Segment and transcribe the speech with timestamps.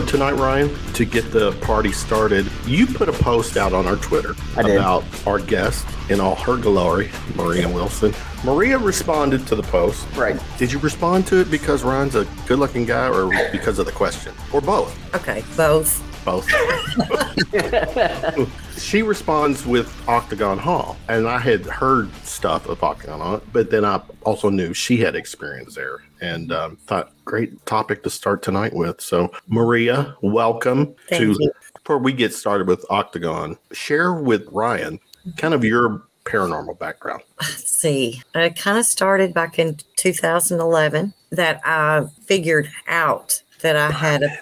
[0.00, 3.96] So tonight, Ryan, to get the party started, you put a post out on our
[3.96, 4.76] Twitter I did.
[4.76, 8.14] about our guest in all her glory, Maria Wilson.
[8.42, 10.06] Maria responded to the post.
[10.16, 10.40] Right.
[10.56, 14.32] Did you respond to it because Ryan's a good-looking guy, or because of the question,
[14.54, 14.96] or both?
[15.14, 16.02] Okay, both.
[16.24, 16.48] Both.
[18.80, 23.84] she responds with Octagon Hall, and I had heard stuff of Octagon Hall, but then
[23.84, 28.74] I also knew she had experience there, and um, thought great topic to start tonight
[28.74, 29.00] with.
[29.00, 31.36] So, Maria, welcome Thank to.
[31.38, 31.52] you.
[31.74, 35.00] Before we get started with Octagon, share with Ryan
[35.36, 37.22] kind of your paranormal background.
[37.40, 38.22] Let's see.
[38.34, 44.38] I kind of started back in 2011 that I figured out that I had a.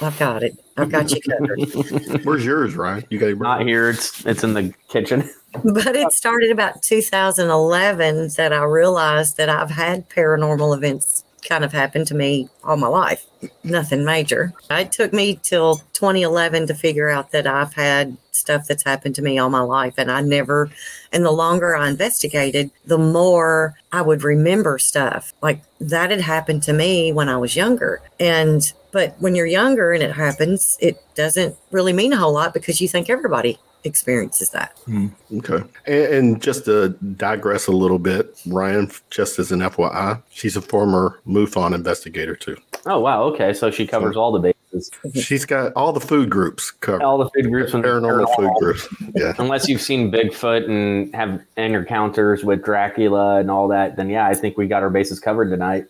[0.00, 0.63] I've got it.
[0.76, 2.24] I've got you covered.
[2.24, 3.04] Where's yours, Ryan?
[3.10, 3.90] You got your Not here.
[3.90, 5.28] It's it's in the kitchen.
[5.64, 11.72] but it started about 2011 that I realized that I've had paranormal events kind of
[11.72, 13.26] happen to me all my life.
[13.62, 14.52] Nothing major.
[14.70, 19.22] It took me till 2011 to figure out that I've had stuff that's happened to
[19.22, 19.94] me all my life.
[19.98, 20.70] And I never,
[21.14, 25.32] and the longer I investigated, the more I would remember stuff.
[25.40, 28.02] Like that had happened to me when I was younger.
[28.18, 32.52] And, but when you're younger and it happens, it doesn't really mean a whole lot
[32.52, 34.76] because you think everybody experiences that.
[34.86, 35.62] Hmm, okay.
[35.86, 40.62] And, and just to digress a little bit, Ryan, just as an FYI, she's a
[40.62, 42.56] former MUFON investigator too.
[42.86, 43.22] Oh wow.
[43.24, 44.63] Okay, so she covers all the bases,
[45.14, 47.02] She's got all the food groups covered.
[47.02, 47.72] all the food groups.
[47.72, 48.88] when they're paranormal food groups.
[49.14, 49.34] Yeah.
[49.38, 54.34] Unless you've seen Bigfoot and have encounters with Dracula and all that, then yeah, I
[54.34, 55.86] think we got our bases covered tonight.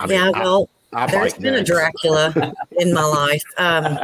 [0.00, 1.64] I mean, yeah, well, I there's bite been a.
[1.64, 2.32] Dracula
[2.78, 3.44] in my life.
[3.58, 3.98] Um,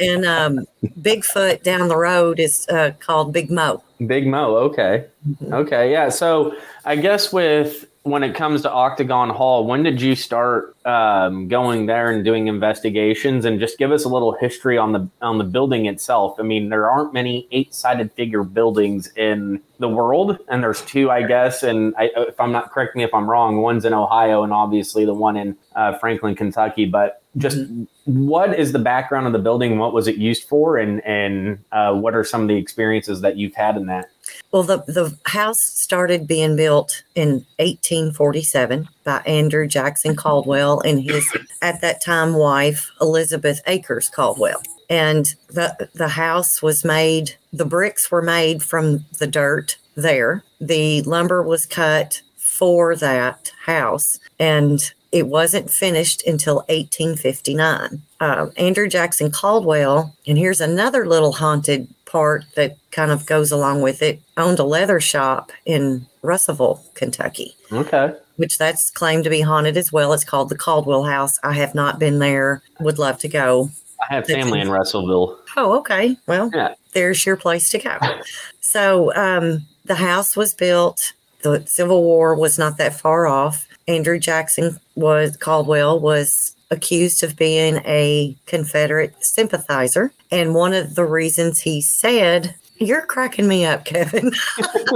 [0.00, 0.66] and um,
[1.00, 3.82] Bigfoot down the road is uh, called Big Mo.
[4.06, 4.56] Big Mo.
[4.56, 5.06] Okay.
[5.42, 5.90] Okay.
[5.90, 6.08] Yeah.
[6.08, 11.48] So I guess with when it comes to Octagon Hall, when did you start um,
[11.48, 13.46] going there and doing investigations?
[13.46, 16.36] And just give us a little history on the on the building itself.
[16.38, 21.10] I mean, there aren't many eight sided figure buildings in the world, and there's two,
[21.10, 21.62] I guess.
[21.62, 25.06] And I, if I'm not correct me if I'm wrong, one's in Ohio, and obviously
[25.06, 26.84] the one in uh, Franklin, Kentucky.
[26.84, 27.58] But just
[28.04, 29.78] what is the background of the building?
[29.78, 30.76] What was it used for?
[30.76, 34.10] And and uh, what are some of the experiences that you've had in that?
[34.54, 41.26] Well, the, the house started being built in 1847 by Andrew Jackson Caldwell and his,
[41.60, 44.62] at that time, wife, Elizabeth Akers Caldwell.
[44.88, 50.44] And the, the house was made, the bricks were made from the dirt there.
[50.60, 54.20] The lumber was cut for that house.
[54.38, 54.78] And
[55.14, 58.02] it wasn't finished until 1859.
[58.20, 63.82] Uh, Andrew Jackson Caldwell, and here's another little haunted part that kind of goes along
[63.82, 68.12] with it, owned a leather shop in Russellville, Kentucky, Okay.
[68.36, 70.12] which that's claimed to be haunted as well.
[70.12, 71.36] It's called the Caldwell House.
[71.42, 72.62] I have not been there.
[72.78, 73.70] Would love to go.
[74.08, 75.36] I have family in Russellville.
[75.56, 76.16] Oh, okay.
[76.28, 76.74] Well, Yeah.
[76.92, 77.98] there's your place to go.
[78.60, 81.12] So um, the house was built.
[81.42, 83.66] The Civil War was not that far off.
[83.86, 91.04] Andrew Jackson was Caldwell was accused of being a Confederate sympathizer, and one of the
[91.04, 94.32] reasons he said, "You're cracking me up, Kevin."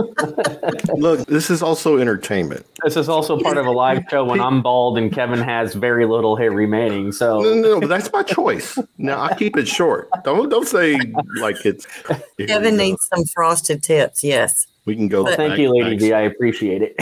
[0.94, 2.66] Look, this is also entertainment.
[2.84, 6.06] This is also part of a live show when I'm bald and Kevin has very
[6.06, 7.12] little hair remaining.
[7.12, 8.78] So no, no, that's my choice.
[8.98, 10.08] Now I keep it short.
[10.24, 10.98] Don't don't say
[11.40, 11.86] like it's.
[12.46, 14.24] Kevin needs some frosted tips.
[14.24, 14.66] Yes.
[14.84, 15.24] We can go.
[15.24, 16.12] But- thank back- you, Lady back- D.
[16.14, 16.96] I appreciate it.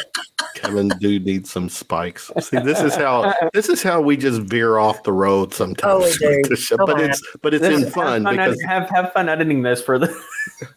[0.60, 2.30] Kevin do need some spikes.
[2.40, 5.92] See, this is how this is how we just veer off the road sometimes.
[5.92, 6.36] Oh, we do.
[6.42, 6.76] with the show.
[6.78, 9.98] But it's but it's This- in fun have, because have have fun editing this for
[9.98, 10.08] the.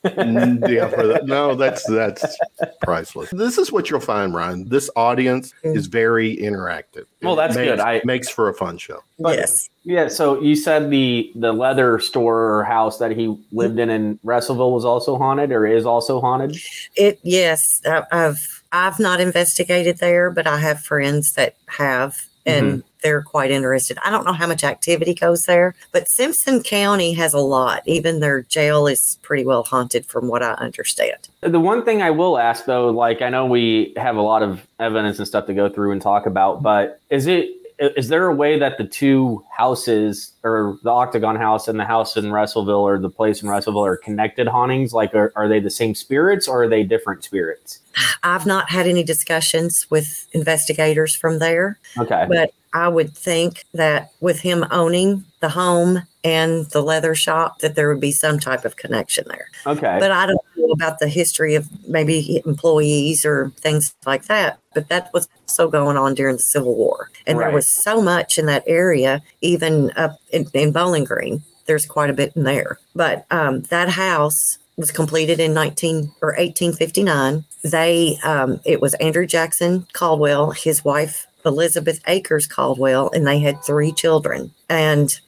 [0.04, 1.26] Mm, yeah, for that.
[1.26, 2.38] No, that's that's
[2.84, 3.30] priceless.
[3.32, 4.68] This is what you'll find, Ryan.
[4.68, 7.06] This audience is very interactive.
[7.22, 7.80] Well, that's Makes- good.
[7.80, 9.00] I- makes for a fun show.
[9.20, 9.70] yes.
[9.84, 10.08] yeah.
[10.10, 14.72] So you said the the leather store or house that he lived in in Russellville
[14.74, 16.58] was also haunted or is also haunted.
[16.96, 22.66] It yes, I- I've I've not investigated there, but I have friends that have, and
[22.66, 22.88] mm-hmm.
[23.04, 23.98] they're quite interested.
[24.04, 27.84] I don't know how much activity goes there, but Simpson County has a lot.
[27.86, 31.30] Even their jail is pretty well haunted, from what I understand.
[31.42, 34.66] The one thing I will ask though, like I know we have a lot of
[34.80, 37.50] evidence and stuff to go through and talk about, but is it
[37.82, 42.16] is there a way that the two houses or the Octagon house and the house
[42.16, 44.94] in Russellville or the place in Russellville are connected hauntings?
[44.94, 47.80] Like are, are they the same spirits or are they different spirits?
[48.24, 52.26] I've not had any discussions with investigators from there, Okay.
[52.30, 57.76] but I would think that with him owning the home and the leather shop, that
[57.76, 59.48] there would be some type of connection there.
[59.66, 59.98] Okay.
[60.00, 64.60] But I don't know about the history of maybe employees or things like that.
[64.74, 67.10] But that was so going on during the Civil War.
[67.28, 67.46] And Right.
[67.48, 71.44] there was so much in that area, even up in, in Bowling Green.
[71.66, 72.80] There's quite a bit in there.
[72.96, 77.46] But um, that house was completed in 19 or 1859.
[77.64, 83.64] They, um, it was Andrew Jackson Caldwell, his wife Elizabeth Akers Caldwell, and they had
[83.64, 84.52] three children.
[84.70, 85.20] And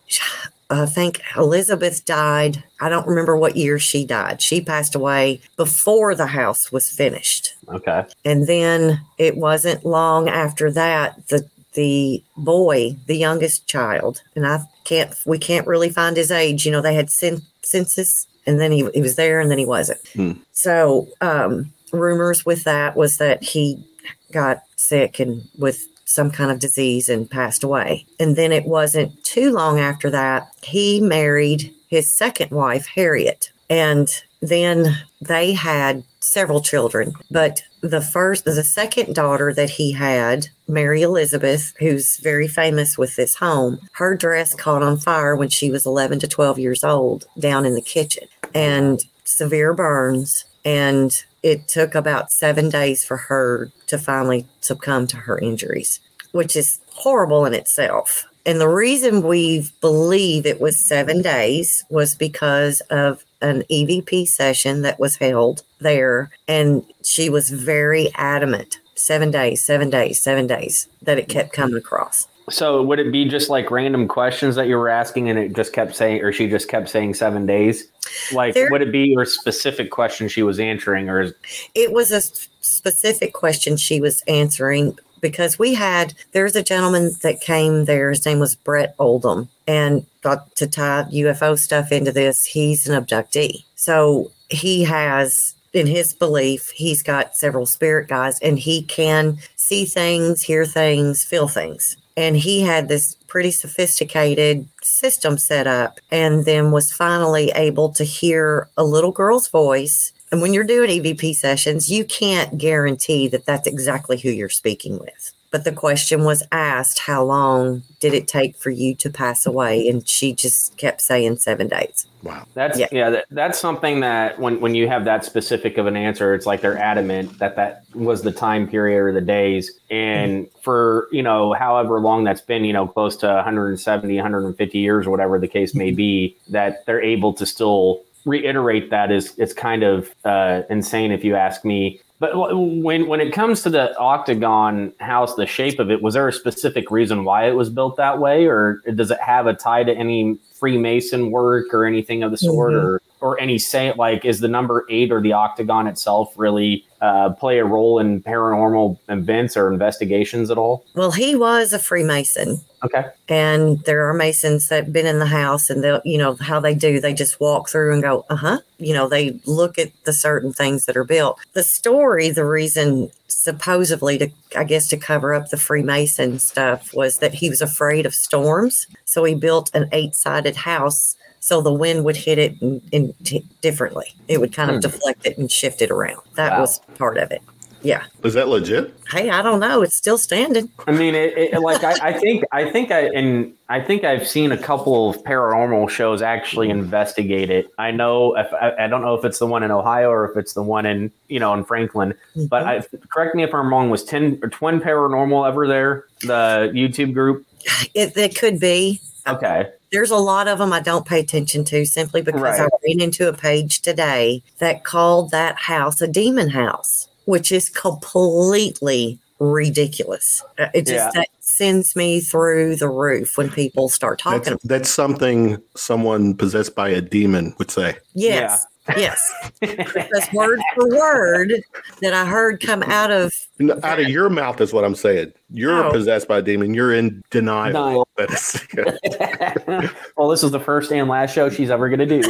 [0.74, 2.64] I think Elizabeth died.
[2.80, 4.42] I don't remember what year she died.
[4.42, 7.56] She passed away before the house was finished.
[7.70, 8.06] Okay.
[8.26, 14.60] And then it wasn't long after that the the boy, the youngest child, and I
[14.84, 16.66] can't we can't really find his age.
[16.66, 19.66] You know, they had cen- census and then he, he was there and then he
[19.66, 20.00] wasn't.
[20.10, 20.34] Hmm.
[20.52, 23.84] So um rumors with that was that he
[24.32, 28.06] got sick and with some kind of disease and passed away.
[28.20, 33.52] And then it wasn't too long after that, he married his second wife, Harriet.
[33.70, 34.08] And
[34.42, 41.02] then they had several children, but the first, the second daughter that he had, Mary
[41.02, 45.86] Elizabeth, who's very famous with this home, her dress caught on fire when she was
[45.86, 50.46] 11 to 12 years old down in the kitchen and severe burns.
[50.66, 56.00] And it took about seven days for her to finally succumb to her injuries,
[56.32, 58.26] which is horrible in itself.
[58.46, 64.82] And the reason we believe it was seven days was because of an EVP session
[64.82, 66.30] that was held there.
[66.48, 71.78] And she was very adamant seven days, seven days, seven days that it kept coming
[71.78, 72.28] across.
[72.50, 75.74] So would it be just like random questions that you were asking and it just
[75.74, 77.88] kept saying, or she just kept saying seven days?
[78.34, 81.34] Like, There- would it be your specific question she was answering, or is,
[81.74, 82.22] It was a
[82.62, 88.10] specific question she was answering because we had there's a gentleman that came there.
[88.10, 92.44] His name was Brett Oldham, and got to tie UFO stuff into this.
[92.44, 95.56] He's an abductee, so he has.
[95.74, 101.24] In his belief, he's got several spirit guides and he can see things, hear things,
[101.26, 101.98] feel things.
[102.16, 108.04] And he had this pretty sophisticated system set up and then was finally able to
[108.04, 113.46] hear a little girl's voice and when you're doing EVP sessions, you can't guarantee that
[113.46, 115.33] that's exactly who you're speaking with.
[115.54, 119.88] But the question was asked, how long did it take for you to pass away?
[119.88, 122.08] And she just kept saying seven days.
[122.24, 122.48] Wow.
[122.56, 123.10] that's yeah, Yeah.
[123.12, 126.62] that, that's something that when when you have that specific of an answer, it's like
[126.62, 131.54] they're adamant that that was the time period or the days, and for you know
[131.54, 135.76] however long that's been, you know, close to 170, 150 years or whatever the case
[135.76, 141.12] may be, that they're able to still reiterate that is it's kind of uh, insane
[141.12, 142.00] if you ask me.
[142.24, 146.26] But when when it comes to the octagon house, the shape of it, was there
[146.26, 149.84] a specific reason why it was built that way, or does it have a tie
[149.84, 152.82] to any Freemason work or anything of the sort, Mhm.
[152.82, 157.30] or or any say like is the number eight or the octagon itself really uh,
[157.32, 160.86] play a role in paranormal events or investigations at all?
[160.96, 162.62] Well, he was a Freemason.
[162.82, 166.36] Okay, And there are Masons that have been in the house and they'll, you know,
[166.36, 168.60] how they do, they just walk through and go, uh huh.
[168.78, 171.40] You know, they look at the certain things that are built.
[171.54, 177.20] The story, the reason supposedly to, I guess, to cover up the Freemason stuff was
[177.20, 178.86] that he was afraid of storms.
[179.06, 183.14] So he built an eight sided house so the wind would hit it in, in
[183.26, 184.08] t- differently.
[184.30, 184.82] It would kind of Hmm.
[184.82, 186.22] deflect it and shift it around.
[186.36, 186.62] That Wow.
[186.62, 187.42] was part of it.
[187.82, 188.04] Yeah.
[188.24, 188.94] Is that legit?
[189.12, 189.82] Hey, I don't know.
[189.82, 190.70] It's still standing.
[190.88, 194.26] I mean, it, it, like I, I think I think I and I think I've
[194.26, 197.68] seen a couple of paranormal shows actually investigate it.
[197.78, 200.38] I know if I, I don't know if it's the one in Ohio or if
[200.38, 202.14] it's the one in you know in Franklin,
[202.48, 203.90] but I, correct me if I'm wrong.
[203.90, 206.06] Was ten or Twin Paranormal ever there?
[206.22, 207.46] The YouTube group.
[207.94, 209.02] it, it could be.
[209.28, 209.70] Okay.
[209.94, 212.60] There's a lot of them I don't pay attention to simply because Right.
[212.60, 217.70] I ran into a page today that called that house a demon house, which is
[217.70, 220.44] completely ridiculous.
[220.60, 221.12] Uh, It just Yeah.
[221.14, 224.54] that sends me through the roof when people start talking.
[224.54, 227.98] That's, that's something someone possessed by a demon would say.
[228.14, 228.66] yes,
[228.98, 231.54] yes, because word for word
[232.02, 235.32] that I heard come out of No, Out of your mouth is what I'm saying.
[235.50, 235.92] You're Oh.
[235.92, 236.74] possessed by a demon.
[236.74, 237.74] You're in denial.
[237.74, 238.08] Denial.
[238.18, 242.22] That is, well, this is the first and last show she's ever gonna do.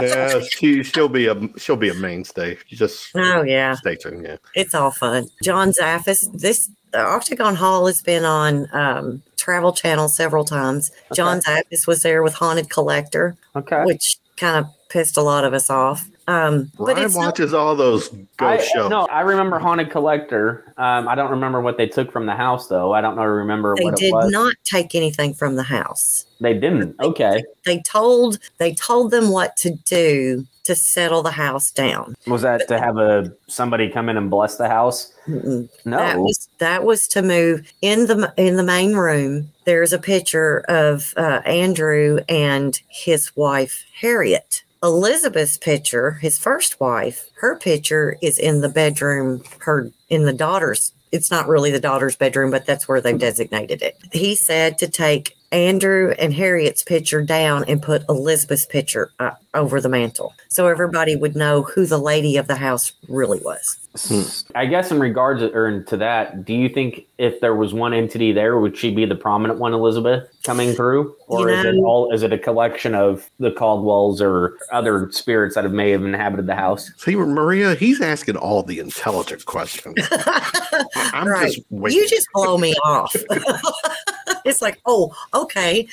[0.00, 2.56] yeah, she she'll be a she'll be a mainstay.
[2.68, 4.24] You Just oh yeah, stay tuned.
[4.24, 4.36] Yeah.
[4.54, 5.28] it's all fun.
[5.42, 10.90] John Zaffis, this the Octagon Hall has been on um, Travel Channel several times.
[11.12, 13.36] John Zaffis was there with Haunted Collector.
[13.56, 13.84] okay.
[13.84, 16.08] which kind of pissed a lot of us off.
[16.26, 18.88] Um, but Ryan it's not, all those I, shows.
[18.88, 20.72] no, I remember Haunted Collector.
[20.78, 22.94] Um, I don't remember what they took from the house, though.
[22.94, 23.24] I don't know.
[23.24, 24.32] Remember they what it did was.
[24.32, 26.24] not take anything from the house.
[26.40, 26.98] They didn't.
[27.00, 27.44] Okay.
[27.66, 32.14] They told they told them what to do to settle the house down.
[32.26, 35.12] Was that to have a somebody come in and bless the house?
[35.26, 35.68] No.
[35.84, 39.50] That was that was to move in the in the main room.
[39.64, 44.62] There's a picture of uh, Andrew and his wife Harriet.
[44.82, 49.42] Elizabeth's picture, his first wife, her picture is in the bedroom.
[49.60, 50.92] Her in the daughter's.
[51.14, 53.96] It's not really the daughter's bedroom, but that's where they've designated it.
[54.12, 59.80] He said to take Andrew and Harriet's picture down and put Elizabeth's picture uh, over
[59.80, 63.78] the mantle, so everybody would know who the lady of the house really was.
[63.96, 64.22] Hmm.
[64.56, 68.32] I guess in regards or to that, do you think if there was one entity
[68.32, 72.12] there, would she be the prominent one, Elizabeth, coming through, or You is it all?
[72.12, 76.46] Is it a collection of the Caldwells or other spirits that have may have inhabited
[76.48, 76.90] the house?
[76.96, 79.94] See, Maria, he's asking all the intelligent questions.
[80.96, 81.52] I'm Right.
[81.52, 82.00] just waiting.
[82.00, 83.14] You just blow me off.
[84.44, 85.86] it's like, oh, okay.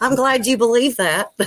[0.00, 1.32] I'm glad you believe that.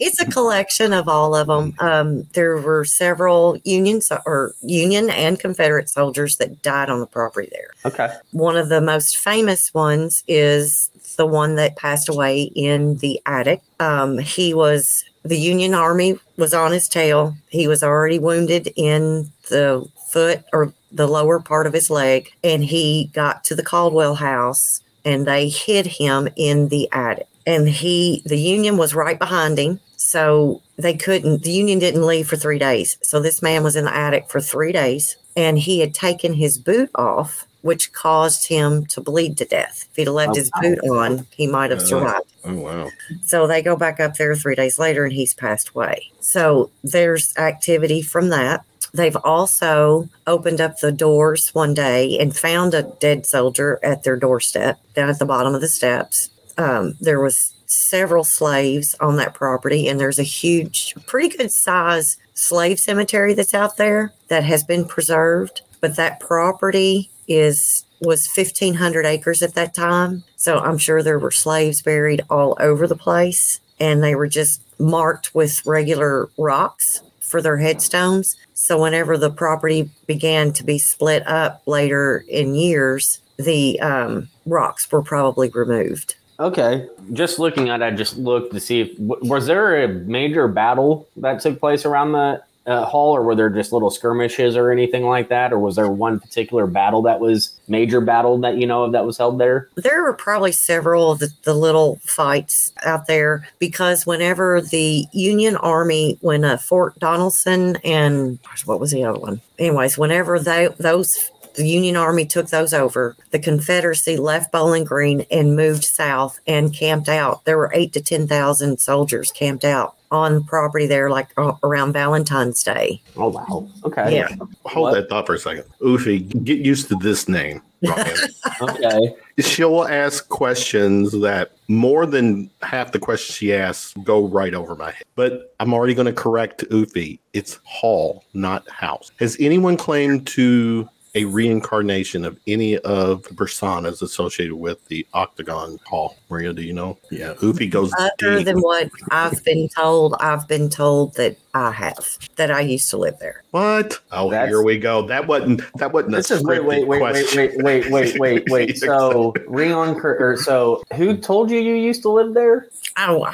[0.00, 1.74] it's a collection of all of them.
[1.78, 7.06] Um, there were several Union so- or Union and Confederate soldiers that died on the
[7.06, 7.70] property there.
[7.84, 8.14] Okay.
[8.32, 13.62] One of the most famous ones is the one that passed away in the attic.
[13.80, 17.34] Um, he was the Union Army was on his tail.
[17.48, 22.64] He was already wounded in the foot or the lower part of his leg, and
[22.64, 27.28] he got to the Caldwell house and they hid him in the attic.
[27.46, 29.78] And he, the Union was right behind him.
[29.96, 32.98] So they couldn't, the Union didn't leave for three days.
[33.02, 36.58] So this man was in the attic for three days and he had taken his
[36.58, 39.86] boot off, which caused him to bleed to death.
[39.90, 40.60] If he'd left oh, his Oh.
[40.60, 41.86] boot on, he might have Oh.
[41.86, 42.32] survived.
[42.44, 42.88] Oh wow.
[43.22, 46.10] So they go back up there three days later and he's passed away.
[46.20, 48.64] So there's activity from that.
[48.92, 54.16] They've also opened up the doors one day and found a dead soldier at their
[54.16, 56.30] doorstep down at the bottom of the steps.
[56.58, 62.16] Um, there was several slaves on that property and there's a huge, pretty good size
[62.34, 65.62] slave cemetery that's out there that has been preserved.
[65.80, 70.22] But that property is was 1500 acres at that time.
[70.36, 74.62] So I'm sure there were slaves buried all over the place and they were just
[74.78, 78.36] marked with regular rocks for their headstones.
[78.54, 84.90] So whenever the property began to be split up later in years, the um, rocks
[84.90, 86.16] were probably removed.
[86.38, 86.86] Okay.
[87.12, 91.08] Just looking at it, I just looked to see if was there a major battle
[91.16, 95.04] that took place around the uh, hall, or were there just little skirmishes or anything
[95.04, 98.84] like that, or was there one particular battle that was major battle that you know
[98.84, 99.68] of that was held there?
[99.76, 105.56] There were probably several of the, the little fights out there because whenever the Union
[105.56, 109.40] Army, when uh, Fort Donelson and what was the other one?
[109.58, 115.26] Anyways, whenever they those the Union Army took those over, the Confederacy left Bowling Green
[115.30, 117.44] and moved south and camped out.
[117.44, 121.92] There were eight to ten thousand soldiers camped out on property there, like uh, around
[121.92, 123.00] Valentine's Day.
[123.16, 123.68] Oh wow.
[123.84, 124.14] Okay.
[124.14, 124.28] Yeah.
[124.64, 124.94] Hold What?
[124.94, 125.64] that thought for a second.
[125.80, 127.60] Ufi, get used to this name,
[128.62, 129.14] Okay.
[129.38, 134.92] She'll ask questions that more than half the questions she asks go right over my
[134.92, 135.04] head.
[135.14, 137.18] But I'm already going to correct Ufi.
[137.32, 139.10] It's hall, not house.
[139.18, 145.78] Has anyone claimed to a reincarnation of any of the personas associated with the Octagon
[145.86, 146.16] Hall?
[146.28, 146.98] Maria, do you know?
[147.10, 148.44] Yeah, Ufi goes Other deep.
[148.44, 152.98] than what I've been told, I've been told that I have that I used to
[152.98, 153.42] live there.
[153.52, 153.98] what?
[154.12, 155.06] Oh, That's- here we go.
[155.06, 158.44] That wasn't that wasn't a This is wait wait scripted wait wait wait wait wait
[158.50, 158.76] wait wait.
[158.86, 162.68] So Rion, or so who told you you used to live there?
[162.98, 163.32] Oh, I,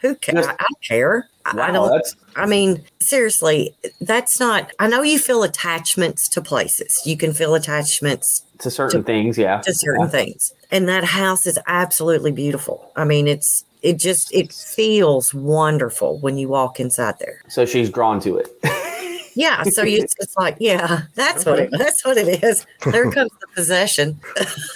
[0.00, 0.46] who cares?
[0.46, 1.28] I, I care.
[1.44, 2.06] I, I don't.
[2.36, 4.72] I mean, seriously, that's not.
[4.78, 7.02] I know you feel attachments to places.
[7.04, 9.38] You can feel attachments to certain things.
[9.38, 9.60] Yeah.
[9.60, 12.92] to certain things, and that house is absolutely beautiful.
[12.96, 17.42] I mean, it's it just it feels wonderful when you walk inside there.
[17.48, 18.48] So she's drawn to it.
[19.34, 22.66] Yeah, so you, it's just like, yeah, that's what it, that's what it is.
[22.90, 24.20] There comes the possession.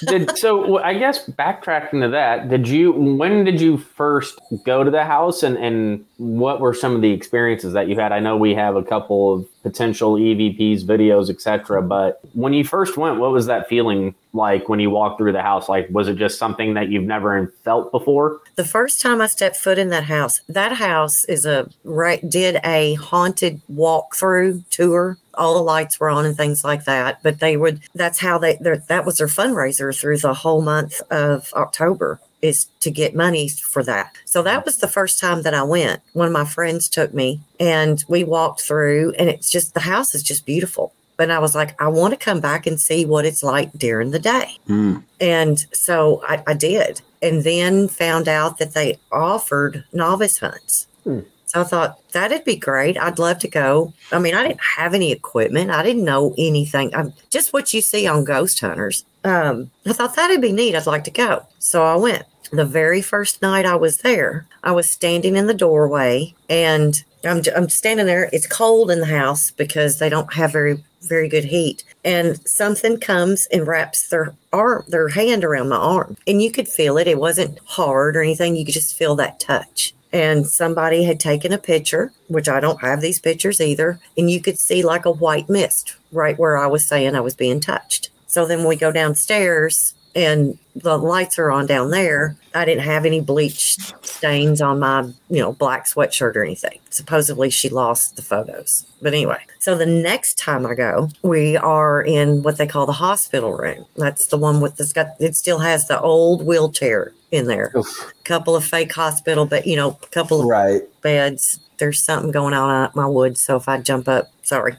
[0.06, 4.90] did so i guess backtracking to that did you when did you first go to
[4.90, 8.36] the house and and what were some of the experiences that you had i know
[8.36, 13.32] we have a couple of potential evps videos etc but when you first went what
[13.32, 16.74] was that feeling like when you walked through the house like was it just something
[16.74, 20.72] that you've never felt before The first time I stepped foot in that house, that
[20.72, 25.18] house is a right did a haunted walkthrough tour.
[25.34, 27.22] All the lights were on and things like that.
[27.22, 31.52] But they would that's how they that was their fundraiser through the whole month of
[31.54, 34.12] October is to get money for that.
[34.24, 36.02] So that was the first time that I went.
[36.12, 40.14] One of my friends took me and we walked through and it's just the house
[40.14, 40.92] is just beautiful.
[41.16, 44.10] But I was like, I want to come back and see what it's like during
[44.10, 44.58] the day.
[44.66, 44.96] Hmm.
[45.20, 50.88] And so I, I did, and then found out that they offered novice hunts.
[51.04, 51.20] Hmm.
[51.46, 52.98] So I thought that'd be great.
[52.98, 53.92] I'd love to go.
[54.10, 55.70] I mean, I didn't have any equipment.
[55.70, 56.94] I didn't know anything.
[56.94, 59.04] I'm just what you see on Ghost Hunters.
[59.22, 60.74] Um, I thought that'd be neat.
[60.74, 61.46] I'd like to go.
[61.58, 62.24] So I went.
[62.52, 67.42] The very first night I was there, I was standing in the doorway and I'm,
[67.56, 68.28] I'm standing there.
[68.30, 71.84] It's cold in the house because they don't have very very good heat.
[72.04, 76.68] And something comes and wraps their arm, their hand around my arm, and you could
[76.68, 77.08] feel it.
[77.08, 78.54] It wasn't hard or anything.
[78.54, 79.94] You could just feel that touch.
[80.12, 83.98] And somebody had taken a picture, which I don't have these pictures either.
[84.16, 87.34] And you could see like a white mist right where I was saying I was
[87.34, 88.10] being touched.
[88.26, 92.36] So then we go downstairs and the lights are on down there.
[92.54, 96.78] I didn't have any bleach stains on my, you know, black sweatshirt or anything.
[96.90, 98.84] Supposedly she lost the photos.
[99.00, 102.92] But anyway, so the next time I go, we are in what they call the
[102.92, 103.84] hospital room.
[103.96, 107.72] That's the one with the got it still has the old wheelchair in there.
[107.76, 108.12] Oof.
[108.24, 110.82] Couple of fake hospital, but you know, couple of Right.
[111.02, 111.58] beds.
[111.78, 114.76] There's something going on out my woods, so if I jump up, sorry.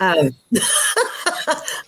[0.00, 0.30] Um,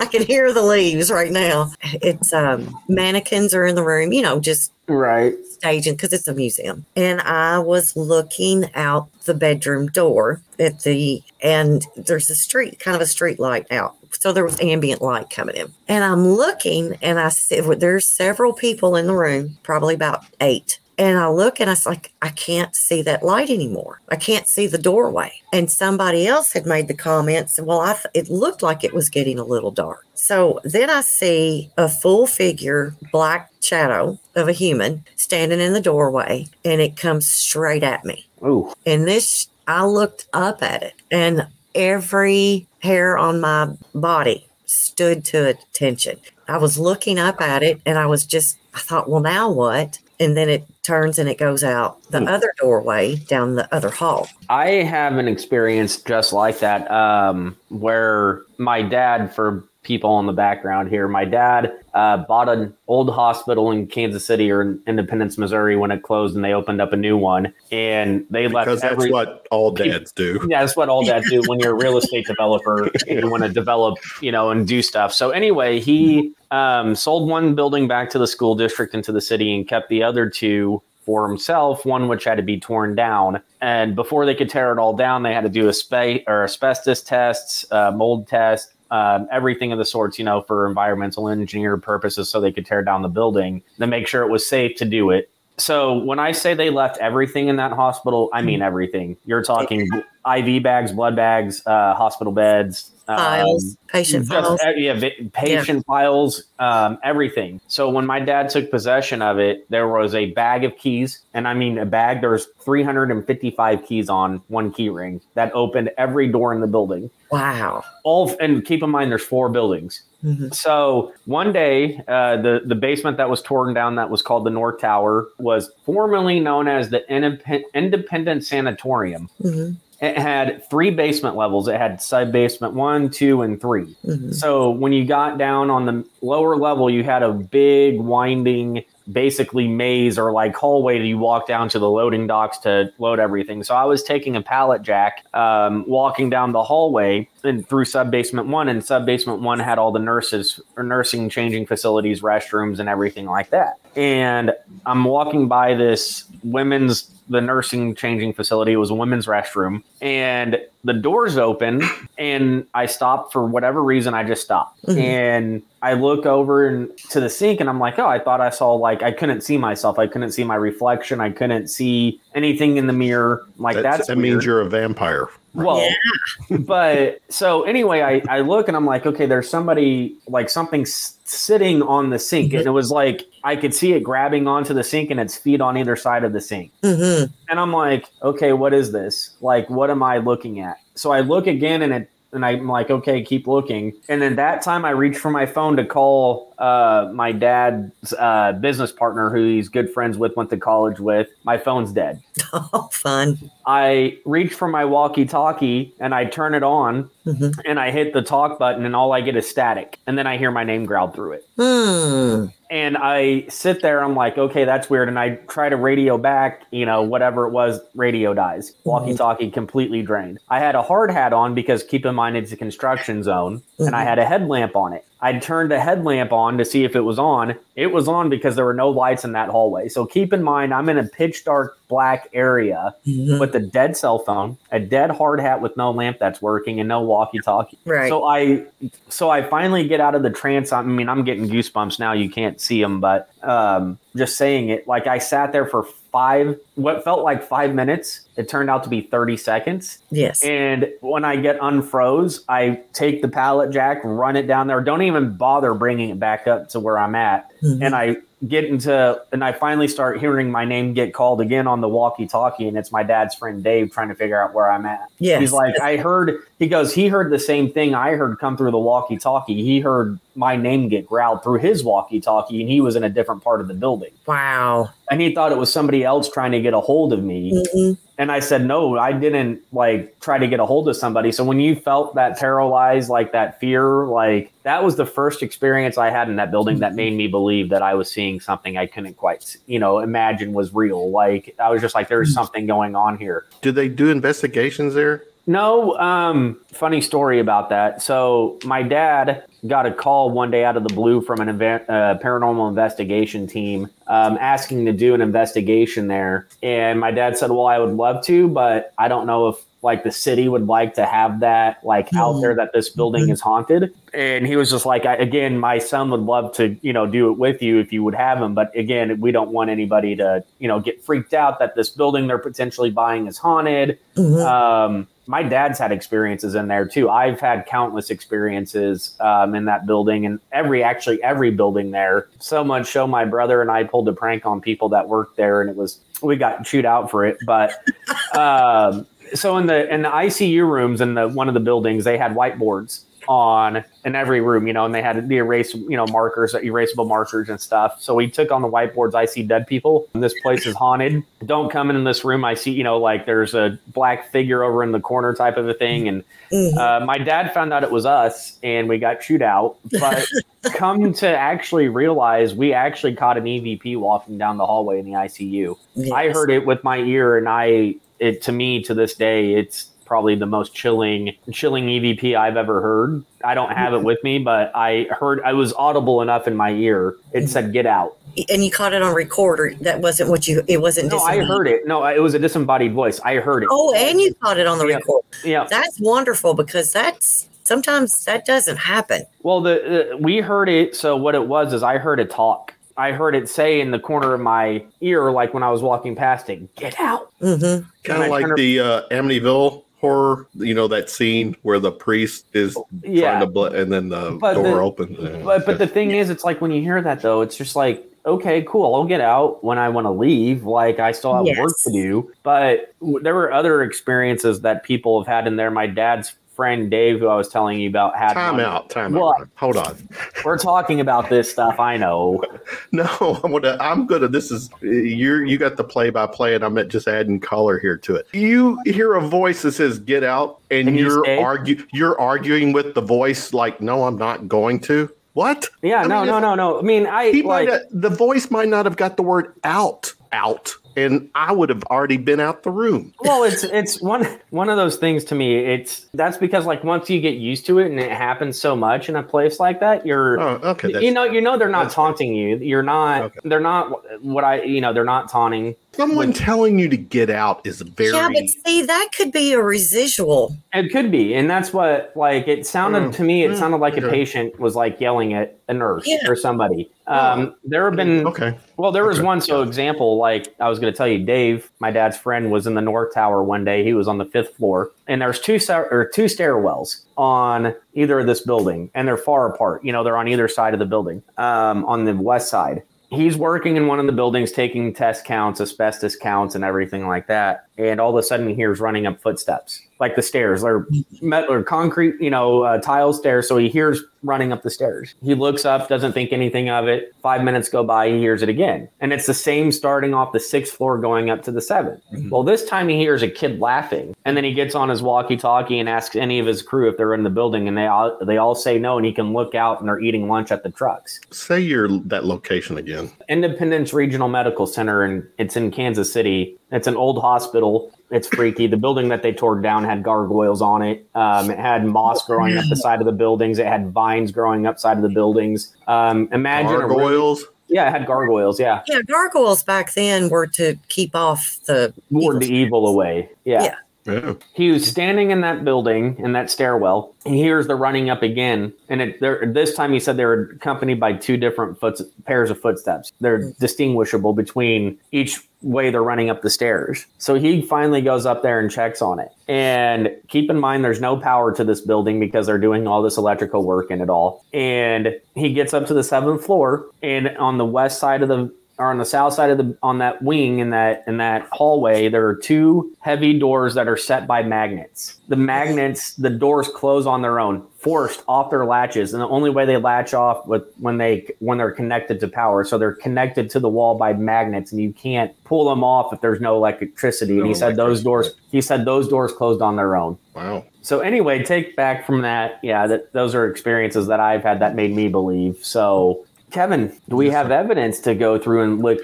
[0.03, 1.71] I can hear the leaves right now.
[1.85, 5.35] It's um, mannequins are in the room, you know, just Right.
[5.49, 6.85] staging because it's a museum.
[6.97, 12.97] And I was looking out the bedroom door at the, and there's a street, kind
[12.97, 13.95] of a street light out.
[14.11, 15.73] So there was ambient light coming in.
[15.87, 20.81] And I'm looking and I see there's several people in the room, probably about eight.
[20.99, 24.01] And I look and I was like, I can't see that light anymore.
[24.11, 25.33] I can't see the doorway.
[25.53, 29.09] And somebody else had made the comments, well, I th- it looked like it was
[29.09, 30.07] getting a little dark.
[30.15, 35.81] So then I see a full figure, black shadow of a human standing in the
[35.81, 38.29] doorway, and it comes straight at me.
[38.45, 38.73] Ooh.
[38.87, 45.49] And this, I looked up at it, and every hair on my body stood to
[45.49, 46.19] attention.
[46.49, 49.99] I was looking up at it, and I was just, I thought, well, now what?
[50.21, 52.29] And then it turns and it goes out the Hmm.
[52.29, 54.29] other doorway down the other hall.
[54.49, 60.33] I have an experience just like that, um, where my dad, for people in the
[60.33, 65.37] background here, my dad uh, bought an old hospital in Kansas City or in Independence,
[65.37, 68.81] Missouri, when it closed, and they opened up a new one, and they left Because
[68.81, 69.11] that's every.
[69.11, 70.41] what all dads do.
[70.49, 73.43] yeah, that's what all dads do when you're a real estate developer and you want
[73.43, 75.13] to develop, you know, and do stuff.
[75.13, 79.55] So anyway, he um, sold one building back to the school district into the city
[79.55, 81.85] and kept the other two for himself.
[81.85, 85.25] One which had to be torn down, and before they could tear it all down,
[85.25, 88.72] they had to do a spa- or asbestos tests, uh, mold test.
[88.93, 92.85] Um, everything of the sorts, you know, for environmental engineer purposes, so they could tear
[92.85, 95.31] down the building to make sure it was safe to do it.
[95.59, 99.17] So when I say they left everything in that hospital, I mean everything.
[99.25, 99.89] You're talking
[100.27, 104.61] IV bags, blood bags, uh, hospital beds, Files, patient just, files.
[104.77, 107.61] yeah, patient files, um, everything.
[107.69, 111.47] So when my dad took possession of it, there was a bag of keys, and
[111.49, 112.21] I mean a bag.
[112.21, 117.11] There's 355 keys on one key ring that opened every door in the building.
[117.31, 117.85] Wow.
[118.05, 120.03] All and keep in mind, there's four buildings.
[120.25, 120.55] Mhm.
[120.55, 124.51] So one day, uh, the the basement that was torn down, that was called the
[124.51, 129.29] North Tower, was formerly known as the Indep- Independent Sanatorium.
[129.43, 129.77] Mhm.
[130.03, 131.69] It had three basement levels.
[131.69, 133.95] It had sub basement one, two, and three.
[134.05, 134.35] Mhm.
[134.35, 139.69] So when you got down on the lower level, you had a big winding, basically
[139.69, 143.63] maze or like hallway that you walk down to the loading docks to load everything.
[143.63, 148.11] So I was taking a pallet jack, um, walking down the hallway and through sub
[148.11, 152.81] basement one, and sub basement one had all the nurses or nursing changing facilities, restrooms,
[152.81, 153.75] and everything like that.
[153.95, 154.53] And
[154.85, 158.73] I'm walking by this women's the nursing changing facility.
[158.73, 161.81] It was a women's restroom, and the doors open,
[162.19, 164.15] and I stop for whatever reason.
[164.15, 164.99] I just stopped, Mhm.
[164.99, 168.51] and I look over and to the sink, and I'm like, oh, I thought I
[168.51, 169.99] saw like I couldn't see myself.
[170.01, 171.21] I couldn't see my reflection.
[171.21, 173.45] I couldn't see anything in the mirror.
[173.59, 175.29] Like That's- that's that means you're a vampire.
[175.55, 175.87] Well,
[176.51, 181.19] but so anyway, I, I look and I'm like, okay, there's somebody like something s-
[181.25, 184.83] sitting on the sink, and it was like I could see it grabbing onto the
[184.83, 187.31] sink and its feet on either side of the sink, Mhm.
[187.51, 189.31] and I'm like, okay, what is this?
[189.43, 190.79] Like, what am I looking at?
[190.95, 194.63] So I look again, and it and I'm like, okay, keep looking, and then that
[194.63, 199.45] time I reach for my phone to call uh, my dad's uh, business partner, who
[199.45, 201.29] he's good friends with, went to college with.
[201.45, 202.23] My phone's dead.
[202.55, 203.39] Oh, fun.
[203.67, 207.59] I reach for my walkie talkie and I turn it on Mhm.
[207.65, 209.99] and I hit the talk button and all I get is static.
[210.07, 211.47] And then I hear my name growled through it.
[211.57, 212.47] Hmm.
[212.71, 215.09] And I sit there, I'm like, okay, that's weird.
[215.09, 218.75] And I try to radio back, you know, whatever it was, radio dies.
[218.85, 220.39] Walkie talkie completely drained.
[220.51, 223.97] I had a hard hat on because keep in mind it's a construction zone and
[223.97, 225.07] I had a headlamp on it.
[225.23, 227.55] I turned the headlamp on to see if it was on.
[227.77, 229.89] It was on because there were no lights in that hallway.
[229.89, 233.39] So keep in mind, I'm in a pitch dark black area Mhm.
[233.39, 236.89] with a dead cell phone, a dead hard hat with no lamp that's working, and
[236.89, 237.79] no walkie talkie.
[237.85, 238.09] Right.
[238.09, 238.65] So I,
[239.09, 240.73] so I finally get out of the trance.
[240.73, 242.13] I mean, I'm getting goosebumps now.
[242.13, 246.59] You can't see them, but um, just saying it, like I sat there for five,
[246.75, 248.23] what felt like five minutes.
[248.37, 249.99] It turned out to be 30 seconds.
[250.11, 250.43] yes.
[250.43, 254.81] And when I get unfroze, I take the pallet jack, run it down there.
[254.81, 257.52] Don't even bother bringing it back up to where I'm at.
[257.63, 257.83] Mhm.
[257.85, 258.17] And I
[258.49, 262.27] get into, and I finally start hearing my name get called again on the walkie
[262.27, 262.67] talkie.
[262.67, 265.03] And it's my dad's friend Dave trying to figure out where I'm at.
[265.19, 265.41] yes.
[265.41, 268.73] He's like, I heard, he goes, he heard the same thing I heard come through
[268.73, 269.63] the walkie talkie.
[269.63, 273.09] He heard my name get growled through his walkie talkie, and he was in a
[273.11, 274.11] different part of the building.
[274.27, 274.91] wow.
[275.11, 277.53] And he thought it was somebody else trying to get a hold of me.
[277.77, 277.99] Mhm.
[278.19, 281.33] And I said, no, I didn't like try to get a hold of somebody.
[281.33, 285.97] So when you felt that paralyzed, like that fear, like that was the first experience
[285.97, 288.87] I had in that building that made me believe that I was seeing something I
[288.87, 291.11] couldn't quite, you know, imagine was real.
[291.11, 292.35] Like I was just like, there's hmm.
[292.35, 293.47] something going on here.
[293.63, 295.25] Do they do investigations there?
[295.47, 298.01] No, um, funny story about that.
[298.01, 301.89] So my dad got a call one day out of the blue from an event,
[301.89, 307.51] uh, paranormal investigation team um, asking to do an investigation there, and my dad said,
[307.51, 310.95] "Well, I would love to, but I don't know if like the city would like
[310.95, 314.87] to have that like out there that this building is haunted." And he was just
[314.87, 317.93] like, I, "Again, my son would love to, you know, do it with you if
[317.93, 321.35] you would have him, but again, we don't want anybody to, you know, get freaked
[321.35, 324.45] out that this building they're potentially buying is haunted." Mhm.
[324.45, 327.09] um, my dad's had experiences in there too.
[327.09, 332.27] I've had countless experiences um, in that building, and every actually every building there.
[332.39, 335.61] So much so, my brother and I pulled a prank on people that worked there,
[335.61, 337.39] and it was we got chewed out for it.
[337.47, 337.73] But
[338.37, 342.19] um, so in the in the ICU rooms in the one of the buildings, they
[342.19, 346.07] had whiteboards on in every room, you know, and they had the erase, you know,
[346.09, 348.03] markers, erasable markers and stuff.
[348.03, 349.15] So we took on the whiteboards.
[349.15, 350.09] I see dead people.
[350.13, 351.23] This place is haunted.
[351.47, 352.45] Don't come in this room.
[352.45, 355.69] I see, you know, like there's a black figure over in the corner type of
[355.69, 356.09] a thing.
[356.09, 356.77] And Mhm.
[356.77, 359.77] uh, my dad found out it was us, and we got chewed out.
[360.01, 360.27] But
[360.75, 365.13] come to actually realize, we actually caught an EVP walking down the hallway in the
[365.13, 365.77] ICU.
[366.13, 369.89] I heard it with my ear, and I it to me to this day, it's
[370.05, 373.25] probably the most chilling chilling EVP I've ever heard.
[373.45, 376.71] I don't have it with me, but I heard I was audible enough in my
[376.71, 377.17] ear.
[377.33, 378.17] It said "Get out."
[378.49, 379.75] And you caught it on recorder.
[379.81, 380.63] That wasn't what you.
[380.69, 381.11] It wasn't.
[381.11, 381.87] No, I heard it.
[381.87, 383.21] No, it was a disembodied voice.
[383.21, 383.69] I heard it.
[383.73, 384.97] Oh, and you caught it on the Yeah.
[384.97, 385.27] recorder.
[385.45, 385.67] Yeah.
[385.69, 389.25] That's wonderful because that's sometimes that doesn't happen.
[389.43, 390.95] Well, the, the we heard it.
[390.95, 392.75] So what it was is I heard it talk.
[392.97, 396.15] I heard it say in the corner of my ear, like when I was walking
[396.17, 397.57] past it, "Get out." hmm
[398.05, 402.47] Kind of like turned- the uh, Amityville horror, you know, that scene where the priest
[402.55, 403.31] is Yeah.
[403.31, 405.17] trying to, bl- and then the But door the- opens.
[405.19, 405.41] Yeah.
[405.45, 408.05] But but the thing is, it's like when you hear that though, it's just like
[408.25, 408.95] okay, cool.
[408.95, 410.63] I'll get out when I want to leave.
[410.65, 411.59] Like I still have Yes.
[411.59, 412.31] work to do.
[412.45, 415.73] But w- there were other experiences that people have had in there.
[415.73, 418.61] My dad's friend Dave, who I was telling you about, had time one.
[418.65, 419.41] out, time What?
[419.41, 419.49] out.
[419.57, 419.97] Hold on.
[420.45, 421.81] We're talking about this stuff.
[421.81, 422.41] I know.
[422.95, 423.07] No,
[423.43, 423.77] I'm gonna.
[423.81, 424.29] I'm gonna.
[424.29, 425.45] This is you're.
[425.47, 428.27] You got the play by play, and I'm just adding color here to it.
[428.35, 431.39] You hear a voice that says "Get out," and, And you you're stay?
[431.43, 431.83] argue.
[431.95, 435.69] You're arguing with the voice like, "No, I'm not going to." What?
[435.83, 436.79] Yeah, I no, mean, no, no, no.
[436.79, 437.67] I mean, I He like.
[437.69, 437.73] might.
[437.73, 441.83] Have, the voice might not have got the word "out" out, and I would have
[441.85, 443.15] already been out the room.
[443.21, 447.09] well it's it's one one of those things to me it's that's because like once
[447.11, 450.07] you get used to it and it happens so much in a place like that
[450.07, 450.89] you're Oh, okay.
[451.05, 453.41] You know you know they're not taunting you you're not Okay.
[453.45, 457.67] they're not what i you know they're not taunting someone telling you to get out
[457.67, 458.11] is very.
[458.13, 460.57] Yeah, but see, that could be a residual.
[460.73, 463.77] it could be and that's what like it sounded Mm, to me it mm, sounded
[463.79, 466.19] like a patient was like yelling at a nurse Yeah.
[466.29, 468.57] or somebody um there have been okay.
[468.77, 470.17] Well, there was one so example.
[470.17, 473.15] Like I was going to tell you, Dave, my dad's friend, was in the North
[473.15, 473.85] Tower one day.
[473.85, 478.27] He was on the fifth floor, and there's two or two stairwells on either of
[478.27, 479.85] this building, and they're far apart.
[479.85, 481.23] You know, they're on either side of the building.
[481.39, 485.61] Um, on the west side, he's working in one of the buildings, taking test counts,
[485.61, 487.67] asbestos counts, and everything like that.
[487.79, 490.63] And all of a sudden, he hears running up footsteps, like the stairs.
[490.63, 490.85] They're
[491.23, 493.49] metal or concrete, you know, uh, tile stairs.
[493.49, 495.15] So he hears running up the stairs.
[495.23, 497.15] He looks up, doesn't think anything of it.
[497.23, 498.89] Five minutes go by, he hears it again.
[499.01, 502.43] And it's the same starting off the sixth floor going up to the 7th Well,
[502.43, 504.15] this time he hears a kid laughing.
[504.25, 506.97] And then he gets on his walkie talkie and asks any of his crew if
[506.97, 507.69] they're in the building.
[507.69, 508.97] And they all, they all say no.
[508.97, 511.21] And he can look out and they're eating lunch at the trucks.
[511.31, 513.11] Say your that location again.
[513.29, 516.57] Independence Regional Medical Center, and it's in Kansas City.
[516.71, 517.93] It's an old hospital.
[518.13, 518.67] It's freaky.
[518.67, 521.07] The building that they tore down had gargoyles on it.
[521.15, 523.59] Um, it had moss growing up the side of the buildings.
[523.59, 525.75] It had vines growing up side of the buildings.
[525.89, 527.45] Um, imagine a room- Gargoyles.
[527.69, 528.61] yeah, it had gargoyles.
[528.61, 533.31] Yeah, Yeah, gargoyles back then were to keep off the ward the evil away.
[533.45, 533.63] Yeah.
[533.65, 533.75] Yeah.
[534.05, 534.35] Yeah.
[534.53, 537.15] He was standing in that building in that stairwell.
[537.25, 540.99] He hears the running up again, and it, this time he said they were accompanied
[540.99, 543.13] by two different foot, pairs of footsteps.
[543.21, 547.07] They're distinguishable between each way they're running up the stairs.
[547.19, 549.31] So he finally goes up there and checks on it.
[549.47, 553.17] And keep in mind, there's no power to this building because they're doing all this
[553.17, 554.45] electrical work in it all.
[554.53, 558.53] And he gets up to the seventh floor, and on the west side of the
[558.83, 562.09] or on the south side of the on that wing in that in that hallway
[562.09, 567.07] there are two heavy doors that are set by magnets the magnets the doors close
[567.07, 570.65] on their own forced off their latches and the only way they latch off with
[570.79, 574.73] when they when they're connected to power so they're connected to the wall by magnets
[574.73, 578.35] and you can't pull them off if there's no electricity and he said those doors
[578.51, 580.65] he said those doors closed on their own Wow.
[580.81, 582.59] so anyway, take back from that.
[582.63, 585.59] Yeah, that those are experiences that I've had that made me believe.
[585.63, 588.99] So, Kevin, do we have evidence to go through and look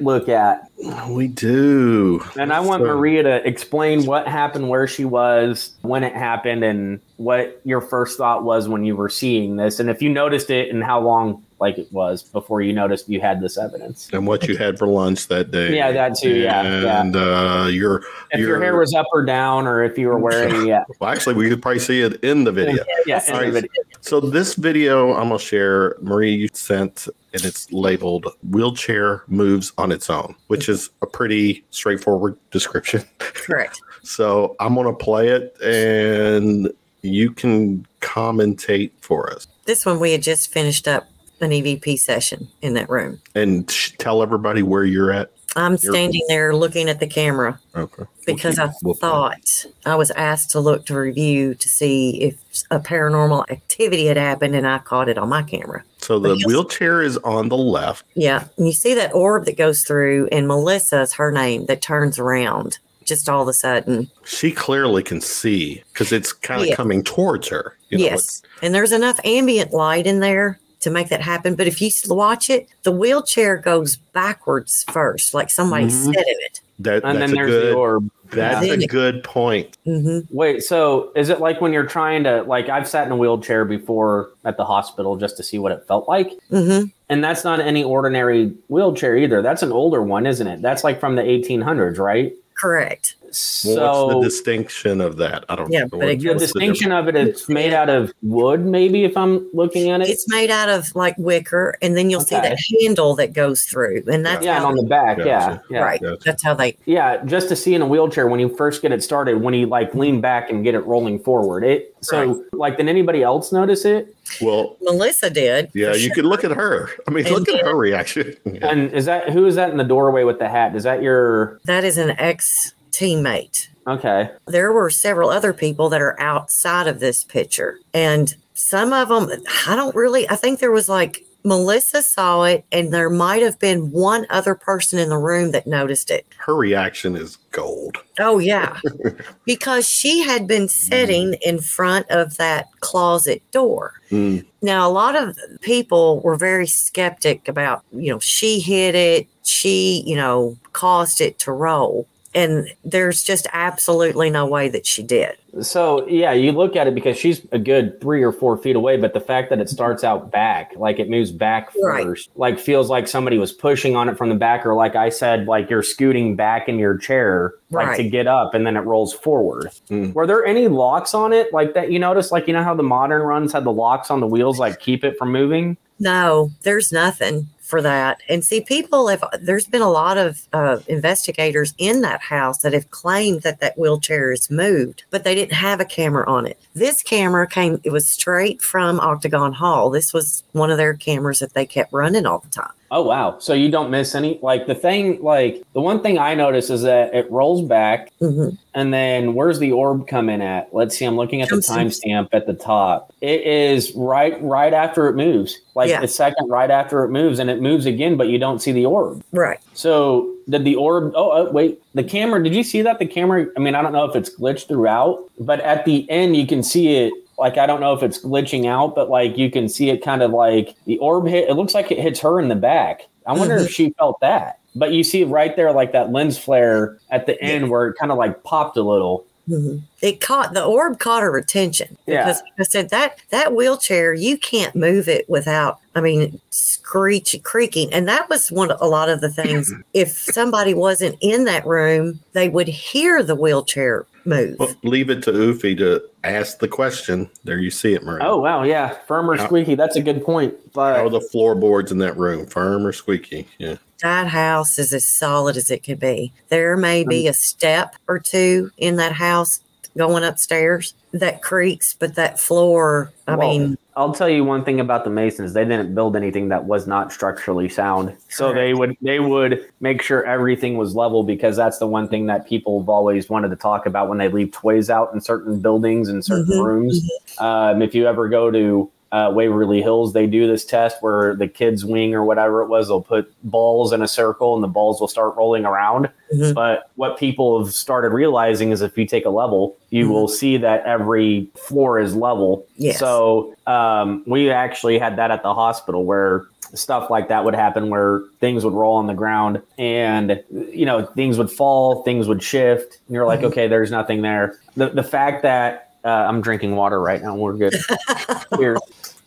[0.00, 0.70] look at?
[1.08, 2.24] We do.
[2.38, 6.64] And I want So- Maria to explain what happened, where she was, when it happened,
[6.64, 10.50] and what your first thought was when you were seeing this, and if you noticed
[10.50, 14.10] it, and how long like it was before you noticed you had this evidence.
[14.12, 15.74] And what you had for lunch that day.
[15.74, 17.00] Yeah, that too, yeah, yeah.
[17.00, 20.18] And uh, your If your Your- hair was up or down, or if you were
[20.18, 22.84] wearing, yeah, well, actually, we could probably see it in the video.
[23.06, 23.42] yeah, All right.
[23.44, 23.68] anybody-
[24.00, 29.92] So this video I'm gonna share, Marie you sent, and it's labeled "wheelchair moves on
[29.92, 33.04] its own," which is a pretty straightforward description.
[33.20, 33.80] correct.
[34.02, 36.68] So I'm gonna play it, and
[37.04, 41.08] you can commentate for us This one we had just finished up
[41.40, 43.20] an EVP session in that room.
[43.34, 45.30] and sh- tell everybody where you're at.
[45.56, 48.04] I'm standing there looking at the camera Okay.
[48.26, 52.20] because We'll I keep- we'll- thought I was asked to look to review to see
[52.22, 52.36] if
[52.70, 55.84] a paranormal activity had happened and I caught it on my camera.
[55.98, 58.04] So the wheelchair is on the left.
[58.14, 58.44] Yeah.
[58.56, 62.78] And you see that orb that goes through, and Melissa's her name that turns around
[63.04, 64.10] just all of a sudden.
[64.24, 66.74] She clearly can see because it's kind of Yeah.
[66.76, 67.76] coming towards her.
[67.90, 68.42] You know, yes.
[68.62, 71.54] And there's enough ambient light in there to make that happen.
[71.54, 75.90] But if you watch it, the wheelchair goes backwards first, like somebody Mhm.
[76.14, 76.60] sat in it.
[76.80, 77.72] That, and that's then a there's good.
[77.72, 78.10] the orb.
[78.32, 78.72] That's Yeah.
[78.72, 79.76] a good point.
[79.84, 83.16] hmm Wait, so is it like when you're trying to like I've sat in a
[83.16, 86.32] wheelchair before at the hospital just to see what it felt like?
[86.50, 89.40] hmm And that's not any ordinary wheelchair either.
[89.40, 90.62] That's an older one, isn't it?
[90.62, 92.32] That's like from the 1800s, right?
[92.56, 93.16] Correct.
[93.20, 95.44] Well, So what's the distinction of that?
[95.48, 95.88] I don't Yeah, know.
[95.98, 99.90] but it the goes- distinction of it—it's made out of wood, maybe if I'm looking
[99.90, 100.08] at it.
[100.08, 104.04] It's made out of like wicker, and then you'll see that handle that goes through,
[104.06, 105.62] and that's yeah, and on the back, yeah, Gotcha.
[105.68, 105.78] yeah.
[105.80, 106.00] right.
[106.00, 106.18] Gotcha.
[106.24, 106.76] That's how they.
[106.86, 109.66] Yeah, just to see in a wheelchair when you first get it started, when you
[109.66, 111.64] like lean back and get it rolling forward.
[111.64, 114.13] It so like did anybody else notice it?
[114.40, 115.70] Well, Melissa did.
[115.74, 116.14] yeah, for you sure.
[116.16, 116.90] can look at her.
[117.06, 118.34] I mean, And look at her reaction.
[118.44, 118.66] Yeah.
[118.70, 120.74] And is that who is that in the doorway with the hat?
[120.76, 123.68] Is that your That is an ex teammate.
[123.86, 124.30] okay?
[124.46, 129.28] There were several other people that are outside of this picture, and some of them,
[129.66, 130.28] I don't really.
[130.30, 134.54] I think there was like Melissa saw it, and there might have been one other
[134.54, 136.26] person in the room that noticed it.
[136.38, 137.98] Her reaction is gold.
[138.18, 138.80] Oh, yeah.
[139.44, 144.00] because she had been sitting in front of that closet door.
[144.10, 149.28] Mm, Now, a lot of people were very skeptic about, you know, she hit it,
[149.42, 152.08] she, you know, caused it to roll.
[152.34, 155.36] And there's just absolutely no way that she did.
[155.62, 158.96] So yeah, you look at it because she's a good three or four feet away,
[158.96, 162.02] but the fact that it starts out back, like it moves back Right.
[162.04, 165.10] first, like feels like somebody was pushing on it from the back, or like I
[165.10, 167.96] said, like you're scooting back in your chair, like Right.
[167.98, 169.70] to get up, and then it rolls forward.
[169.88, 170.12] Mm.
[170.12, 171.92] Were there any locks on it, like that?
[171.92, 174.58] You notice, like you know how the modern runs had the locks on the wheels,
[174.58, 175.76] like keep it from moving.
[176.00, 178.20] No, there's nothing for that.
[178.28, 182.74] And see, people have, there's been a lot of uh, investigators in that house that
[182.74, 186.60] have claimed that that wheelchair is moved, but they didn't have a camera on it.
[186.74, 189.90] This camera came, it was straight from Octagon Hall.
[189.90, 192.72] This was one of their cameras that they kept running all the time.
[192.90, 193.38] Oh wow!
[193.38, 194.38] So you don't miss any.
[194.42, 198.50] Like the thing, like the one thing I notice is that it rolls back, hmm
[198.74, 200.72] And then where's the orb come in at?
[200.72, 201.04] Let's see.
[201.04, 203.12] I'm looking at the timestamp at the top.
[203.20, 205.58] It is right right after it moves.
[205.74, 206.00] Like Yeah.
[206.00, 208.86] the second right after it moves, and it moves again, but you don't see the
[208.86, 209.22] orb.
[209.32, 209.58] Right.
[209.72, 211.12] So did the orb?
[211.16, 212.42] Oh, oh wait, the camera.
[212.42, 212.98] Did you see that?
[212.98, 213.46] The camera.
[213.56, 216.62] I mean, I don't know if it's glitched throughout, but at the end you can
[216.62, 217.12] see it.
[217.38, 220.22] Like I don't know if it's glitching out, but like you can see it kind
[220.22, 221.48] of like the orb hit.
[221.48, 223.06] It looks like it hits her in the back.
[223.26, 224.58] I wonder if she felt that.
[224.76, 228.10] but you see right there, like that lens flare at the end where it kind
[228.12, 229.24] of like popped a little.
[229.48, 229.82] Mhm.
[230.02, 232.24] It caught the orb caught her attention Yeah.
[232.24, 237.36] because like I said that that wheelchair you can't move it without I mean screech
[237.42, 241.66] creaking and that was one a lot of the things if somebody wasn't in that
[241.66, 244.58] room they would hear the wheelchair move.
[244.58, 247.28] Well, leave it to Oofy to ask the question.
[247.44, 248.24] There you see it, Maria.
[248.24, 249.46] Oh wow, yeah, firm or Yeah.
[249.46, 249.74] squeaky.
[249.74, 250.54] That's a good point.
[250.74, 252.46] How are the floorboards in that room?
[252.46, 253.46] Firm or squeaky?
[253.58, 253.76] Yeah.
[254.02, 256.32] That house is as solid as it could be.
[256.48, 259.60] There may be a step or two in that house
[259.96, 264.80] going upstairs that creaks, but that floor, I Well, mean, I'll tell you one thing
[264.80, 265.52] about the Masons.
[265.52, 268.16] They didn't build anything that was not structurally sound.
[268.28, 272.26] So they would they would make sure everything was level because that's the one thing
[272.26, 275.60] that people have always wanted to talk about when they leave toys out in certain
[275.60, 277.08] buildings and certain Mhm, rooms.
[277.38, 281.46] Um, if you ever go to uh, Waverly Hills, they do this test where the
[281.46, 284.98] kids' wing or whatever it was, they'll put balls in a circle and the balls
[285.00, 286.08] will start rolling around.
[286.34, 286.52] Mhm.
[286.52, 290.10] But what people have started realizing is if you take a level, you Mhm.
[290.10, 292.66] will see that every floor is level.
[292.76, 292.98] Yes.
[292.98, 297.90] So um, we actually had that at the hospital where stuff like that would happen
[297.90, 302.42] where things would roll on the ground and you know things would fall things would
[302.42, 303.44] shift and you're like Mhm.
[303.44, 307.52] okay there's nothing there the, the fact that uh, i'm drinking water right now we're
[307.52, 307.74] good
[308.58, 308.76] here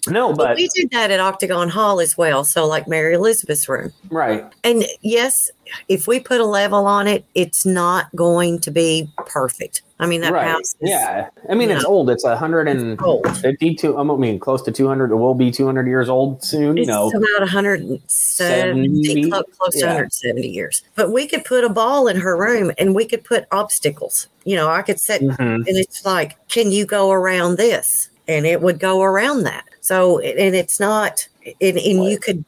[0.10, 2.44] no But but we did that at Octagon Hall as well.
[2.44, 3.92] So, like Mary Elizabeth's room.
[4.10, 5.50] right And yes,
[5.88, 9.82] if we put a level on it, it's not going to be perfect.
[10.00, 11.88] I mean, that right house is yeah i mean it's Yeah.
[11.90, 14.12] old it's 152 old.
[14.12, 17.08] i mean close to 200 it will be 200 years old soon you It's know
[17.10, 20.84] about 170, 70, clo- close to 170 years.
[20.96, 24.28] But we could put a ball in her room and we could put obstacles.
[24.46, 25.40] You know, I could set, Mhm.
[25.40, 28.10] and it's like, can you go around this?
[28.28, 29.64] And it would go around that.
[29.88, 31.26] So, and it's not,
[31.62, 32.44] and, and you could,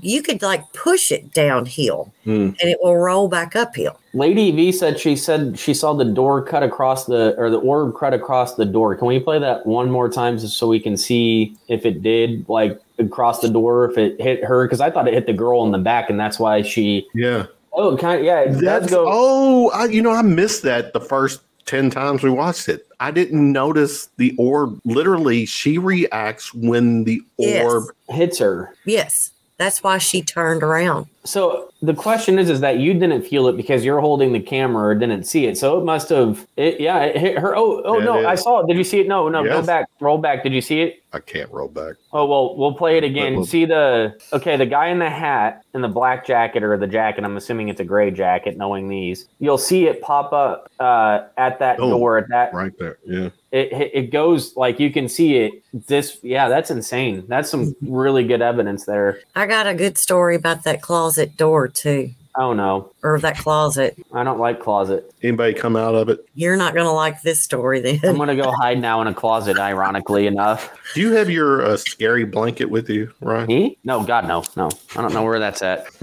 [0.00, 2.30] you could like push it downhill Hmm.
[2.58, 4.00] and it will roll back uphill.
[4.14, 7.94] Lady V said she said she saw the door cut across the or the orb
[7.94, 8.96] cut across the door.
[8.96, 12.48] Can we play that one more time just so we can see if it did
[12.48, 14.64] like across the door if it hit her?
[14.64, 17.06] Because I thought it hit the girl in the back, and that's why she.
[17.12, 17.44] Yeah.
[17.74, 19.04] Oh, kind of, yeah, That's go.
[19.06, 22.86] oh, I, you know, I missed that the first ten times we watched it.
[22.98, 24.80] I didn't notice the orb.
[24.84, 27.64] Literally, she reacts when the Yes.
[27.70, 27.84] orb.
[28.08, 28.74] hits her.
[28.86, 29.30] Yes.
[29.58, 31.06] That's why she turned around.
[31.24, 34.88] So the question is, is that you didn't feel it because you're holding the camera
[34.88, 35.58] or didn't see it.
[35.58, 36.46] So it must have.
[36.56, 37.54] It, yeah, it hit her.
[37.56, 38.68] Oh, oh Yeah, no, it I saw it.
[38.68, 39.08] Did you see it?
[39.08, 40.42] No, no, go back, roll back.
[40.42, 41.02] Did you see it?
[41.10, 41.96] I can't roll back.
[42.12, 43.36] Oh well, we'll play it again.
[43.36, 46.86] we'll- See the okay, the guy in the hat and the black jacket or the
[46.86, 47.24] jacket.
[47.24, 48.56] I'm assuming it's a gray jacket.
[48.58, 52.18] Knowing these, you'll see it pop up uh, at that Oh, door.
[52.18, 52.98] At that, Right there.
[53.06, 53.30] Yeah.
[53.52, 55.62] it, it it goes like you can see it.
[55.72, 57.24] This, yeah, that's insane.
[57.28, 59.20] That's some really good evidence there.
[59.34, 63.96] I got a good story about that closet door too, Oh no, or that closet.
[64.12, 65.12] I don't like closet.
[65.22, 66.24] Anybody come out of it?
[66.34, 67.98] You're not going to like this story then.
[68.04, 69.58] I'm gonna go hide now in a closet.
[69.58, 73.46] Ironically enough, Do you have your uh, scary blanket with you, Ryan?
[73.48, 73.78] me?
[73.82, 74.70] No, God, no, no.
[74.94, 75.86] I don't know where that's at.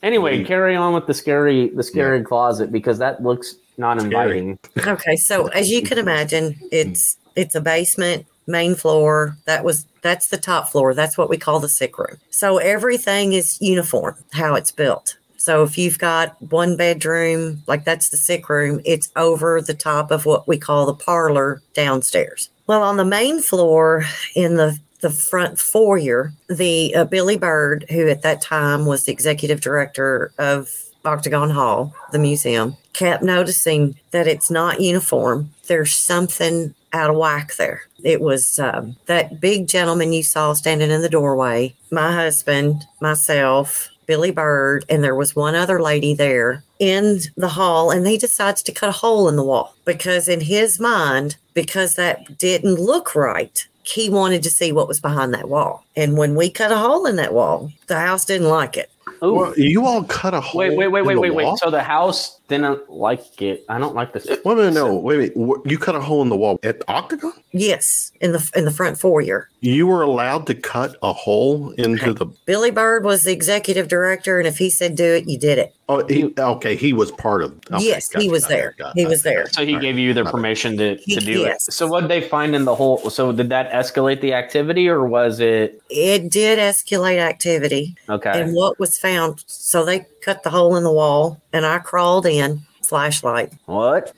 [0.00, 4.56] Anyway, carry on with the scary, the scary closet because that looks non-inviting.
[4.86, 9.36] okay, so as you can imagine, it's it's a basement, main floor.
[9.44, 10.94] That was that's the top floor.
[10.94, 12.18] That's what we call the sick room.
[12.30, 15.16] So everything is uniform how it's built.
[15.36, 20.10] So if you've got one bedroom, like that's the sick room, it's over the top
[20.10, 22.50] of what we call the parlor downstairs.
[22.66, 28.08] Well, on the main floor in the the front foyer, the uh, Billy Bird, who
[28.08, 30.68] at that time was the executive director of
[31.04, 35.50] Octagon Hall, the museum, kept noticing that it's not uniform.
[35.68, 37.82] There's something out of whack there.
[38.02, 43.88] It was um, that big gentleman you saw standing in the doorway, my husband, myself,
[44.06, 48.62] Billy Bird, and there was one other lady there in the hall, and he decides
[48.62, 53.14] to cut a hole in the wall because, in his mind, because that didn't look
[53.14, 55.84] right, he wanted to see what was behind that wall.
[55.94, 58.90] And when we cut a hole in that wall, the house didn't like it.
[59.22, 59.34] Ooh.
[59.34, 60.58] Well, you all cut a hole.
[60.58, 61.52] Wait, wait, wait, wait, wait, wall?
[61.52, 61.58] wait.
[61.58, 63.64] So the house didn't like it.
[63.68, 64.26] I don't like this.
[64.26, 65.60] Wait a minute, no, wait a minute.
[65.66, 67.32] You cut a hole in the wall at the Octagon?
[67.52, 69.48] Yes, in the in the front foyer.
[69.60, 72.26] You were allowed to cut a hole into the.
[72.46, 75.74] Billy Bird was the executive director, and if he said do it, you did it.
[75.90, 76.76] Oh, he, okay.
[76.76, 77.52] He was part of.
[77.72, 78.74] okay, yes, he was gotcha, there.
[78.78, 79.48] gotcha, He was there.
[79.48, 80.00] So he All gave right.
[80.02, 80.34] you the My bad.
[80.36, 81.66] permission to, to He- do yes.
[81.68, 81.72] it.
[81.72, 82.98] So what did they find in the hole?
[83.08, 88.38] So did that escalate the activity, or was it It did escalate activity, okay?
[88.42, 89.42] and what was found.
[89.46, 92.37] So they cut the hole in the wall, and I crawled in,
[92.82, 94.14] flashlight, What?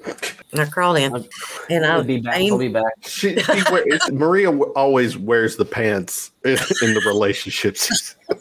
[0.53, 1.15] and I crawled in,
[1.71, 2.37] and I I'll be back.
[2.41, 2.93] I'll be back.
[3.03, 6.51] She, she wear, it's, Maria always wears the pants in,
[6.83, 8.17] in the relationships.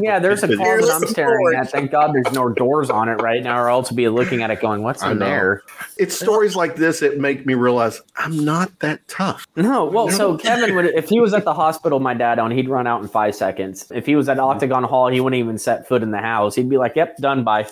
[0.00, 1.54] Yeah, there's a You're closet I'm staring forward.
[1.54, 1.70] at.
[1.70, 4.60] Thank God there's no doors on it right now, or else be looking at it
[4.60, 5.62] going, "What's in there?"
[5.96, 9.46] It's stories like this that make me realize I'm not that tough.
[9.56, 12.68] No, well, so Kevin would if he was at the hospital, my dad on, he'd
[12.68, 13.90] run out in five seconds.
[13.94, 16.54] If he was at Octagon Hall, he wouldn't even set foot in the house.
[16.56, 17.42] He'd be like, "Yep, done.
[17.44, 17.66] Bye."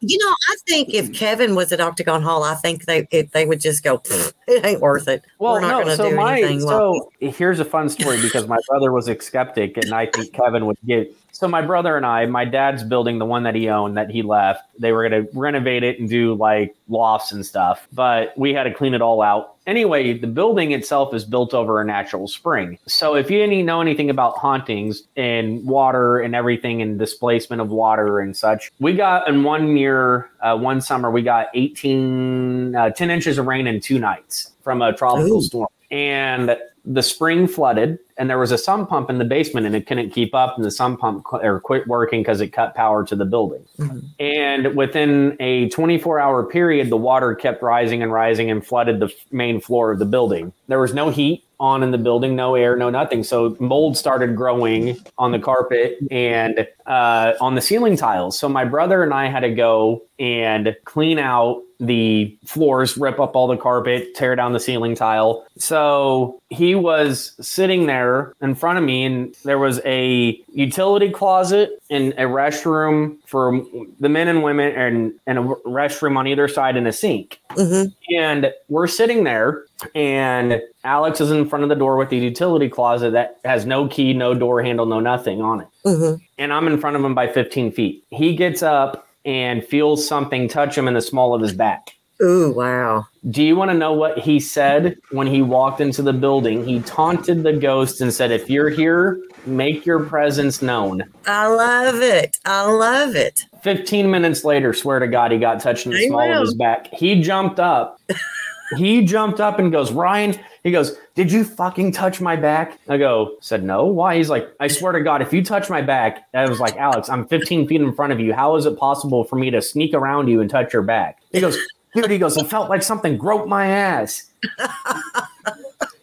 [0.00, 3.46] You know, I think if Kevin was at Octagon Hall, I think they if they
[3.46, 4.02] would just go,
[4.48, 5.24] it ain't worth it.
[5.38, 5.74] Well, We're not no.
[5.84, 6.66] going to So do my anything.
[6.66, 10.32] well, so here's a fun story because my brother was a skeptic, and I think
[10.32, 11.14] Kevin would get.
[11.32, 14.22] So my brother and I, my dad's building the one that he owned that he
[14.22, 14.62] left.
[14.78, 18.64] They were going to renovate it and do like lofts and stuff, but we had
[18.64, 19.56] to clean it all out.
[19.66, 22.78] Anyway, the building itself is built over a natural spring.
[22.86, 27.70] So if you any know anything about hauntings and water and everything and displacement of
[27.70, 32.90] water and such, we got in one year, uh, one summer, we got 18, uh,
[32.90, 35.42] 10 inches of rain in two nights from a tropical Ooh.
[35.42, 35.68] storm.
[35.90, 39.86] And the spring flooded and there was a sump pump in the basement and it
[39.86, 43.16] couldn't keep up and the sump pump or quit working because it cut power to
[43.16, 44.02] the building Mhm.
[44.20, 49.06] and within a 24 hour period the water kept rising and rising and flooded the
[49.06, 52.54] f- main floor of the building there was no heat on in the building no
[52.56, 57.96] air no nothing so mold started growing on the carpet and uh, on the ceiling
[57.96, 63.18] tiles so my brother and i had to go and clean out the floors, rip
[63.18, 65.44] up all the carpet, tear down the ceiling tile.
[65.58, 68.03] So he was sitting there
[68.40, 73.62] in front of me, and there was a utility closet and a restroom for
[74.00, 77.40] the men and women, and, and a restroom on either side, and a sink.
[77.50, 77.92] mhm.
[78.18, 82.68] And we're sitting there, and Alex is in front of the door with the utility
[82.68, 86.20] closet that has no key, no door handle, no nothing on it Mhm.
[86.38, 88.02] and I'm in front of him by 15 feet.
[88.10, 91.93] He gets up and feels something touch him in the small of his back.
[92.22, 93.06] Ooh, wow.
[93.30, 96.64] Do you want to know what he said when he walked into the building?
[96.64, 101.02] He taunted the ghost and said, If you're here, make your presence known.
[101.26, 102.38] I love it.
[102.44, 103.44] I love it.
[103.62, 106.42] 15 minutes later, swear to God, he got touched in the I small will.
[106.42, 106.88] of his back.
[106.92, 108.00] He jumped up.
[108.76, 112.78] he jumped up and goes, Ryan, he goes, Did you fucking touch my back?
[112.88, 113.86] I go, said no.
[113.86, 114.16] Why?
[114.16, 117.08] He's like, I swear to God, if you touch my back, I was like, Alex,
[117.08, 118.32] I'm 15 feet in front of you.
[118.32, 121.18] How is it possible for me to sneak around you and touch your back?
[121.32, 121.58] He goes,
[121.94, 124.30] dude, he goes, it felt like something groped my ass.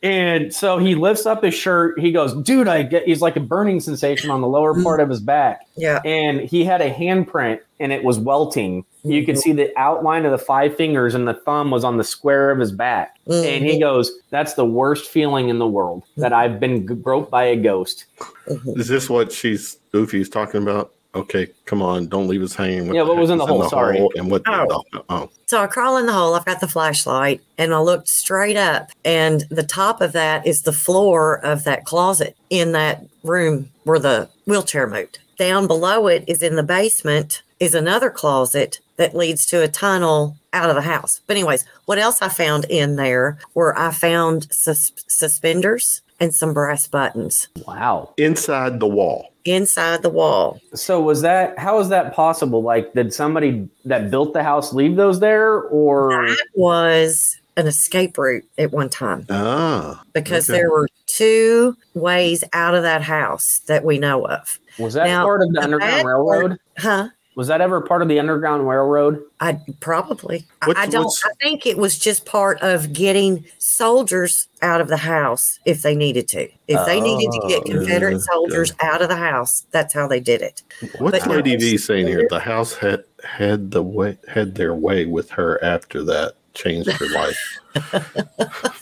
[0.04, 2.00] And so he lifts up his shirt.
[2.00, 5.10] He goes, dude, I get he's like a burning sensation on the lower part of
[5.10, 6.00] his back Yeah.
[6.04, 8.84] and he had a handprint and it was welting.
[9.04, 12.04] You could see the outline of the five fingers and the thumb was on the
[12.04, 13.18] square of his back.
[13.28, 13.80] And he mm-hmm.
[13.80, 17.56] goes, That's the worst feeling in the world that I've been g- groped by a
[17.56, 18.06] ghost.
[18.48, 18.80] Mm-hmm.
[18.80, 20.94] Is this what she's Goofy's talking about?
[21.14, 22.94] Okay, come on, don't leave us hanging.
[22.94, 23.70] Yeah, what was in the heck is hole?
[23.70, 24.08] Sorry.
[24.16, 24.44] and what?
[24.48, 24.84] Oh.
[24.94, 26.34] the- oh, So I crawl in the hole.
[26.36, 30.62] I've got the flashlight and I looked straight up, and the top of that is
[30.62, 35.20] the floor of that closet in that room where the wheelchair moved.
[35.38, 40.38] Down below it is in the basement is another closet that leads to a tunnel
[40.54, 41.20] out of the house.
[41.28, 46.54] But anyways, what else I found in there were I found sus- suspenders and some
[46.54, 48.14] brass buttons Wow.
[48.18, 49.31] inside the wall.
[49.46, 50.60] Inside the wall.
[50.74, 52.62] So was that how is that possible?
[52.64, 58.18] Like did somebody that built the house leave those there or That was an escape
[58.18, 59.26] route at one time.
[59.30, 60.60] Ah, because Okay.
[60.60, 64.60] there were two ways out of that house that we know of.
[64.80, 66.58] was that Now, part of the the Underground bad Railroad?
[66.78, 67.10] Huh?
[67.36, 69.24] Was that ever part of the Underground Railroad?
[69.40, 70.46] I probably.
[70.62, 71.14] I- What's- I don't.
[71.24, 75.96] I think it was just part of getting soldiers out of the house if they
[75.96, 76.50] needed to.
[76.68, 78.24] If they needed to get Oh, Confederate okay.
[78.32, 80.62] soldiers out of the house, that's how they did it.
[81.00, 82.28] what's But Lady it's- V saying here?
[82.30, 87.08] The house had had the way had their way with her after that changed her
[87.10, 87.60] life.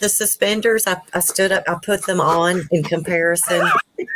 [0.00, 1.64] The suspenders, I, I stood up.
[1.68, 3.68] I put them on in comparison.
[3.98, 4.08] It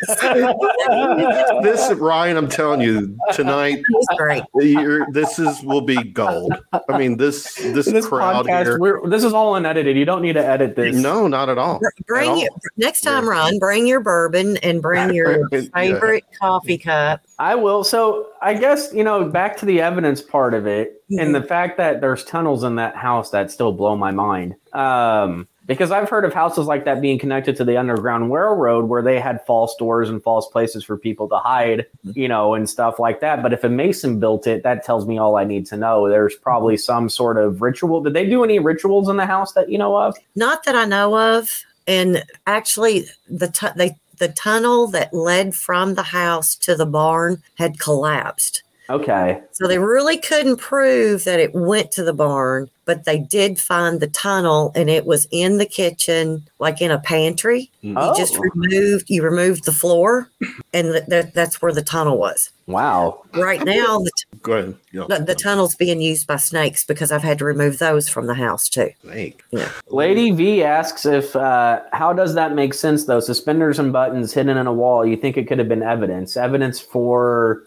[1.62, 4.42] this Ryan, I'm telling you tonight, was great.
[4.54, 6.54] you're, this is will be gold.
[6.88, 8.78] I mean this this, This crowd podcast, here.
[8.78, 9.96] we're, this is all unedited.
[9.96, 10.96] You don't need to edit this.
[10.96, 11.80] No, not at all.
[12.06, 12.58] Bring At your all.
[12.76, 13.58] next time, Ron.
[13.58, 15.60] Bring your bourbon and bring your Yeah.
[15.74, 17.22] favorite coffee cup.
[17.38, 17.84] I will.
[17.84, 21.76] So I guess you know back to the evidence part of it, and the fact
[21.78, 24.54] that there's tunnels in that house that still blow my mind.
[24.72, 29.02] Um, because I've heard of houses like that being connected to the Underground Railroad, where
[29.02, 32.18] they had false doors and false places for people to hide, mm-hmm.
[32.18, 33.40] you know, and stuff like that.
[33.40, 36.08] But if a mason built it, that tells me all I need to know.
[36.08, 36.80] There's probably mm-hmm.
[36.80, 38.00] some sort of ritual.
[38.00, 40.16] Did they do any rituals in the house that you know of?
[40.34, 41.48] Not that I know of.
[41.86, 47.44] And actually, the tu- they the tunnel that led from the house to the barn
[47.54, 48.64] had collapsed.
[48.90, 49.40] Okay.
[49.52, 54.00] So they really couldn't prove that it went to the barn, but they did find
[54.00, 57.70] the tunnel and it was in the kitchen, like in a pantry.
[57.84, 58.08] Oh.
[58.08, 58.40] You just oh.
[58.40, 60.28] removed you removed the floor,
[60.72, 62.50] and th- that that's where the tunnel was.
[62.70, 63.22] Wow.
[63.34, 64.76] Right now, the, t- Go ahead.
[64.92, 65.04] Yeah.
[65.08, 68.34] the, the tunnel's being used by snakes because I've had to remove those from the
[68.34, 68.90] house too.
[69.02, 69.42] Snake.
[69.88, 73.20] Lady V asks if uh, how does that make sense though?
[73.20, 75.06] Suspenders and buttons hidden in a wall.
[75.06, 76.36] You think it could have been evidence?
[76.36, 77.64] Evidence for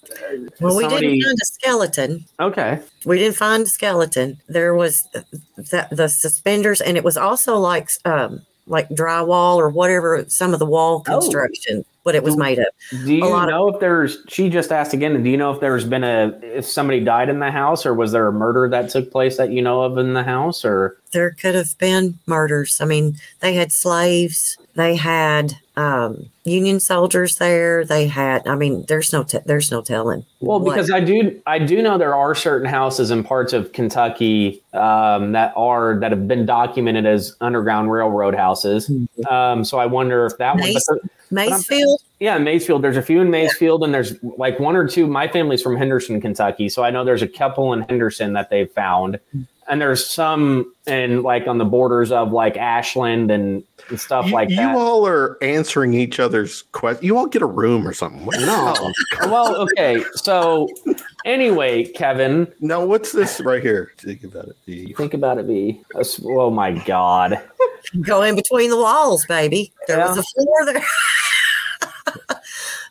[0.60, 2.26] Well, we didn't find a skeleton.
[2.40, 2.80] Okay.
[3.06, 4.42] We didn't find a skeleton.
[4.48, 10.24] There was the, the suspenders, and it was also like um, like drywall or whatever
[10.28, 11.12] some of the wall Oh.
[11.12, 12.66] construction, what it was made of.
[12.92, 14.20] Do you lot of- know if there's?
[14.30, 15.22] She just asked again.
[15.22, 18.12] Do you know if there's been a if somebody died in the house, or was
[18.12, 21.32] there a murder that took place that you know of in the house, or There
[21.32, 22.78] could have been murders.
[22.82, 24.58] I mean, they had slaves.
[24.76, 27.84] They had um, Union soldiers there.
[27.86, 28.48] They had.
[28.48, 30.26] I mean, there's no t- there's no telling.
[30.40, 33.72] Well, what- because I do, I do know there are certain houses in parts of
[33.74, 38.92] Kentucky um, that are that have been documented as underground railroad houses.
[39.30, 40.62] Um, so I wonder if that one.
[40.64, 41.00] But Mace- there-
[41.32, 41.98] Macefield.
[42.20, 42.84] yeah, Maysfield.
[42.84, 45.08] There's a few in Maysfield, and there's like one or two.
[45.08, 48.70] My family's from Henderson, Kentucky, so I know there's a couple in Henderson that they've
[48.70, 49.20] found,
[49.68, 54.34] and there's some and like on the borders of like Ashland and, and stuff You,
[54.34, 54.74] like you that.
[54.74, 57.04] You all are answering each other's questions.
[57.04, 58.26] You all get a room or something.
[58.26, 58.76] No.
[59.22, 60.04] well, okay.
[60.16, 60.70] So
[61.26, 63.92] anyway, Kevin, No, what's this right here?
[63.98, 64.56] Think about it.
[64.66, 65.48] The- think about it.
[65.48, 65.82] Be
[66.26, 67.42] oh my god.
[68.02, 69.74] Go in between the walls, baby.
[69.88, 70.86] There was a floor there.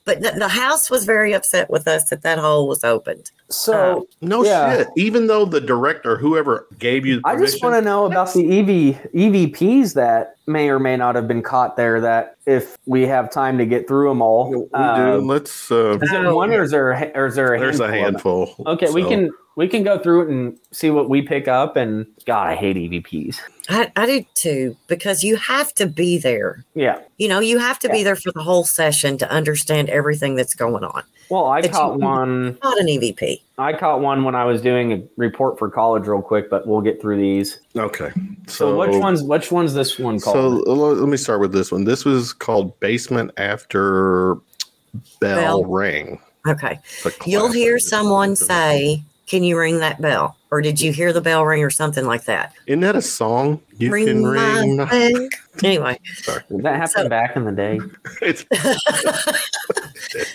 [0.04, 3.30] but the, the house was very upset with us that that hole was opened.
[3.50, 4.78] So um, No Yeah.
[4.78, 4.88] shit.
[4.96, 8.58] Even though the director, whoever gave you the I just want to know about the
[8.60, 12.00] EV EVPs that may or may not have been caught there.
[12.00, 14.68] That if we have time to get through them all, We do.
[14.74, 15.70] uh, Let's.
[15.70, 16.36] Uh, is it Oh.
[16.36, 18.66] one or is there a, or is there a there's a handful of them?
[18.66, 18.74] handful.
[18.74, 21.76] Okay, we can we can go through it and see what we pick up.
[21.76, 23.38] And God, I hate EVPs.
[23.68, 26.64] I, I did too, because you have to be there.
[26.74, 27.00] Yeah.
[27.18, 30.54] You know, you have to be there for the whole session to understand everything that's
[30.54, 31.02] going on.
[31.30, 32.58] Well, I But caught one.
[32.62, 33.40] Not an E EVP.
[33.58, 36.48] I caught one when I was doing a report for college, real quick.
[36.48, 37.60] But we'll get through these.
[37.76, 38.10] Okay.
[38.46, 40.34] So, So, which one's which one's this one called?
[40.66, 41.84] So let me start with this one.
[41.84, 44.36] This was called Basement After
[45.20, 45.64] Bell, Bell.
[45.64, 46.20] Ring.
[46.46, 46.80] Okay.
[47.26, 50.36] You'll hear someone say, Can you ring that bell?
[50.52, 52.52] Or did you hear the bell ring or something like that?
[52.66, 53.58] Isn't that a song?
[53.78, 54.76] You can ring.
[54.76, 55.28] my-
[55.64, 56.42] Anyway, Sorry.
[56.50, 57.80] Did that happen so- back in the day?
[58.20, 58.44] It's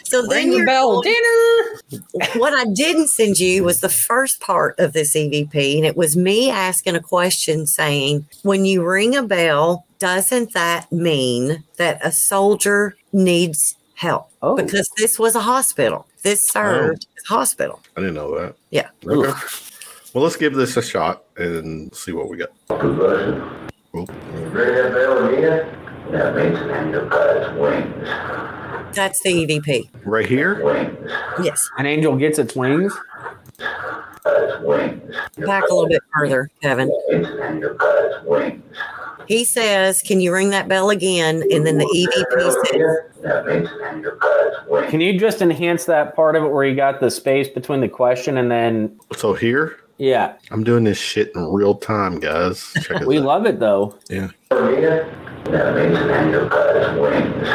[0.10, 2.02] so then Ring the you're bell, dinner.
[2.38, 6.18] what I didn't send you was the first part of this EVP, and it was
[6.18, 12.12] me asking a question saying, When you ring a bell, doesn't that mean that a
[12.12, 14.32] soldier needs help?
[14.42, 14.56] Oh.
[14.56, 16.08] Because this was a hospital.
[16.24, 16.54] This oh.
[16.54, 17.80] served as a hospital.
[17.96, 18.56] I didn't know that.
[18.72, 18.90] Yeah.
[19.06, 19.32] Okay.
[20.18, 22.50] Well, let's give this a shot and see what we got.
[22.70, 23.40] Good
[23.96, 24.10] Oop.
[24.52, 25.78] Ring that bell again?
[26.10, 28.96] That means an angel got its wings.
[28.96, 29.92] That's the EVP.
[30.06, 30.66] Right here.
[30.66, 31.12] Wings.
[31.44, 31.62] Yes.
[31.78, 32.98] An angel gets its wings.
[33.60, 35.16] Got wings.
[35.46, 36.88] Back a little bit further, Kevin.
[36.88, 38.64] That means an angel got its wings.
[39.28, 41.44] He says, Can you ring that bell again?
[41.52, 44.90] And then the EVP says, That means an angel got wings.
[44.90, 47.90] Can you just enhance that part of it where you got the space between the
[47.90, 52.72] question and then So here, yeah, I'm doing this shit in real time, guys.
[52.82, 53.24] Check it we out.
[53.26, 53.96] love it though.
[54.10, 54.30] Yeah.
[54.52, 55.10] Rita,
[55.46, 57.48] That means an angel got its wings.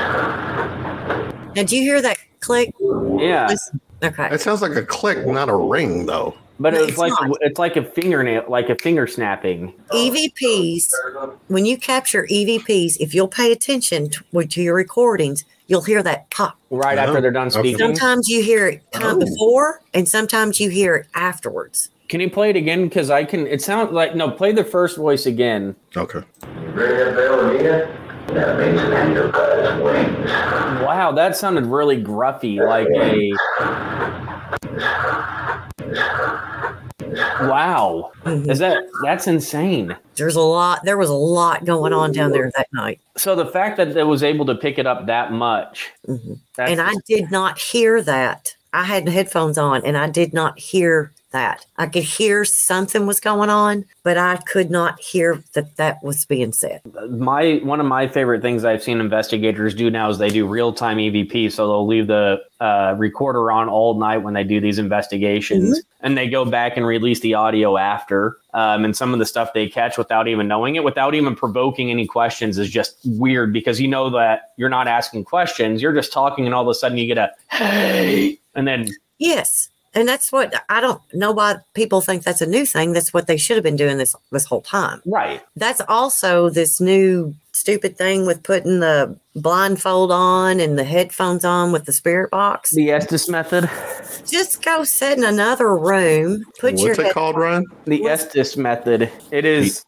[1.54, 2.74] Now, do you hear that click?
[2.80, 3.80] Yeah, Listen.
[4.02, 4.28] Okay.
[4.30, 6.34] That sounds like a click, not a ring, though.
[6.58, 7.36] but No, it's it's like not.
[7.42, 9.72] it's like a fingernail, like a finger snapping.
[9.92, 10.88] EVPs,
[11.48, 16.28] when you capture EVPs, if you'll pay attention to, to your recordings, you'll hear that
[16.30, 16.56] pop.
[16.70, 17.58] Right Oh, after they're done okay.
[17.60, 17.78] speaking.
[17.78, 19.24] Sometimes you hear it come Oh.
[19.24, 21.90] before, and sometimes you hear it afterwards.
[22.12, 22.84] Can you play it again?
[22.84, 23.46] Because I can.
[23.46, 24.30] It sounds like no.
[24.30, 25.74] Play the first voice again.
[25.96, 26.18] Okay.
[26.74, 27.98] Ring that bell, Rita.
[28.34, 30.30] That means an angel got its wings.
[30.82, 33.32] Wow, that sounded really gruffy, like a.
[37.48, 38.50] Wow, Mhm.
[38.50, 39.96] is that that's insane?
[40.16, 40.84] There's a lot.
[40.84, 44.06] There was a lot going on down there that night, So the fact that it
[44.06, 46.36] was able to pick it up that much, Mhm.
[46.58, 48.54] and I did not hear that.
[48.74, 51.66] I had headphones on, and I did not hear that.
[51.76, 56.24] I could hear something was going on, but I could not hear that that was
[56.24, 56.80] being said.
[57.10, 60.72] my one of my favorite things I've seen investigators do now is they do real
[60.72, 61.50] time EVP.
[61.52, 66.06] So they'll leave the uh, recorder on all night when they do these investigations, Mm-hmm.
[66.06, 68.38] and they go back and release the audio after.
[68.54, 71.90] Um, and some of the stuff they catch without even knowing it, without even provoking
[71.90, 76.12] any questions, is just weird because you know that you're not asking questions, you're just
[76.12, 80.32] talking, and all of a sudden you get a hey, and then Yes, And that's
[80.32, 82.92] what I don't know why people think that's a new thing.
[82.92, 85.02] That's what they should have been doing this this whole time.
[85.04, 85.42] Right.
[85.56, 91.70] That's also this new stupid thing with putting the blindfold on and the headphones on
[91.72, 92.70] with the spirit box.
[92.74, 93.68] The Estes method.
[94.26, 96.44] Just go sit in another room.
[96.58, 97.66] Put your What's it head- called, Ryan?
[97.84, 99.10] The Estes method.
[99.30, 99.84] It is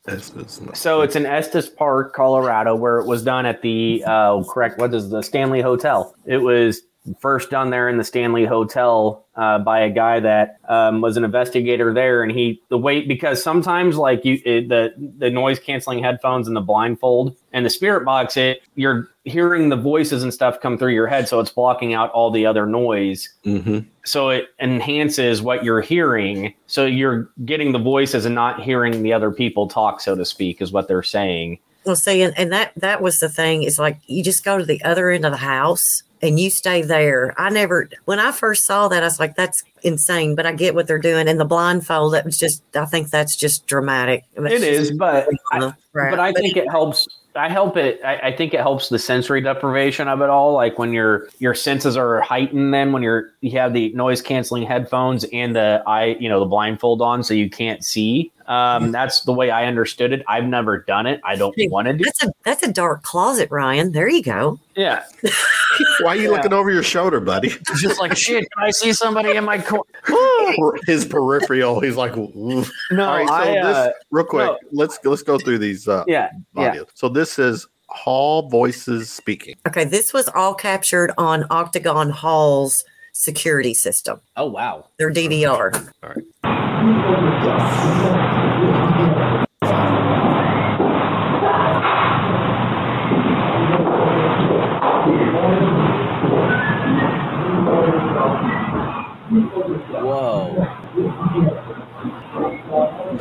[0.75, 4.79] so it's in Estes Park, Colorado, where it was done at the uh, correct.
[4.79, 6.15] What is the Stanley Hotel?
[6.27, 6.83] It was
[7.21, 11.25] first done there in the Stanley Hotel uh, by a guy that um, was an
[11.25, 16.03] investigator there, and he the weight because sometimes like you it, the the noise canceling
[16.03, 20.61] headphones and the blindfold and the spirit box, it you're hearing the voices and stuff
[20.61, 23.29] come through your head, so it's blocking out all the other noise.
[23.45, 23.81] Mm-hmm.
[24.05, 26.55] so it enhances what you're hearing.
[26.67, 30.63] So you're getting the voices and not hearing the other people talk so to speak
[30.63, 33.63] is what they're saying Well, see, and, and that that was the thing.
[33.63, 36.81] Is like you just go to the other end of the house and you stay
[36.81, 37.35] there.
[37.37, 40.75] I never, when I first saw that, I was like, "That's insane." But I get
[40.75, 42.15] what they're doing, and the blindfold.
[42.15, 44.25] That was just, I think that's just dramatic.
[44.37, 47.07] it is but I, but i think it helps
[47.37, 50.79] i help it I, I think it helps the sensory deprivation of it all like
[50.79, 55.25] when your your senses are heightened then when you're you have the noise canceling headphones
[55.33, 59.33] and the eye you know the blindfold on so you can't see um that's the
[59.33, 62.23] way i understood it i've never done it i don't Hey, want to do That's
[62.25, 63.93] a that's a dark closet, Ryan.
[63.93, 64.59] There you go.
[64.77, 65.05] yeah
[66.01, 66.37] Why are you Yeah.
[66.37, 67.49] looking over your shoulder, buddy?
[67.49, 69.83] it's just like shit can i see somebody in my corner
[70.87, 71.81] His peripheral.
[71.81, 73.29] He's like, "Oof." no all right.
[73.29, 74.59] So I, this, uh, real quick, no.
[74.73, 76.81] let's let's go through these uh, yeah yeah.
[76.95, 79.57] So this is Hall Voices speaking.
[79.67, 84.21] Okay, this was all captured on Octagon Hall's security system.
[84.37, 85.73] oh wow Their DVR.
[100.15, 100.71] Whoa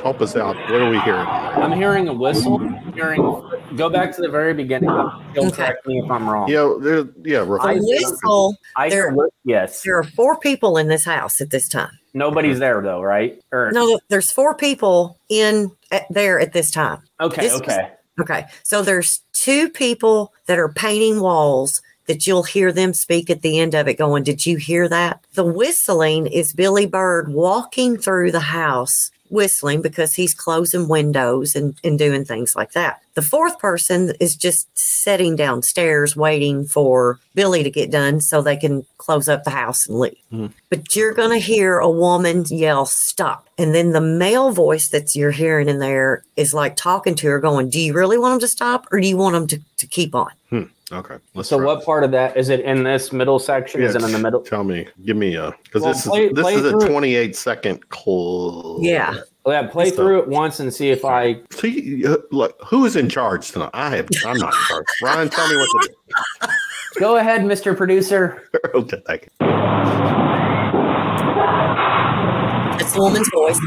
[0.04, 0.56] Help us out.
[0.56, 1.26] What are we hearing?
[1.26, 2.56] I'm hearing a whistle.
[2.60, 3.22] I'm hearing.
[3.76, 4.90] Go back to the very beginning.
[5.36, 5.56] You'll Okay.
[5.68, 6.50] correct me if I'm wrong.
[6.50, 7.40] Yeah, there, yeah.
[7.40, 8.58] real The whistle.
[8.76, 9.84] I there- hear whi- yes.
[9.84, 11.92] There are four people in this house at this time.
[12.14, 13.40] Nobody's there though, right?
[13.52, 17.00] Or No, there's four people in at, there at this time.
[17.22, 17.92] okay, this was- okay.
[18.20, 18.46] Okay.
[18.64, 23.60] So there's two people that are painting walls that you'll hear them speak at the
[23.60, 25.24] end of it going, Did you hear that?
[25.34, 31.76] The whistling is Billy Bird walking through the house whistling because he's closing windows and,
[31.84, 33.02] and doing things like that.
[33.16, 38.58] The fourth person is just sitting downstairs waiting for Billy to get done so they
[38.58, 40.18] can close up the house and leave.
[40.32, 40.52] Mhm.
[40.70, 43.48] But you're going to hear a woman yell, Stop.
[43.58, 47.40] And then the male voice that you're hearing in there is like talking to her,
[47.40, 49.88] going, Do you really want them to stop or do you want them to, to
[49.88, 50.32] keep on?
[50.94, 51.16] Okay.
[51.34, 51.86] Let's So what this.
[51.86, 53.82] part of that is it in this middle section?
[53.82, 54.42] Is it in the middle?
[54.42, 54.88] Tell me.
[55.06, 58.78] Give me a because Well, this play- is this play is a 28 second cl-
[58.80, 59.16] Yeah.
[59.46, 61.38] Oh, yeah, play So- through it once and see if I.
[61.52, 63.72] See, uh, look, who is in charge tonight?
[63.74, 64.08] I have.
[64.26, 64.86] I'm not in charge.
[65.04, 66.48] Ryan, tell me what to do.
[67.00, 67.76] Go ahead, Mr.
[67.76, 68.44] Producer.
[68.76, 69.30] okay, thank you.
[72.80, 73.60] It's a woman's voice.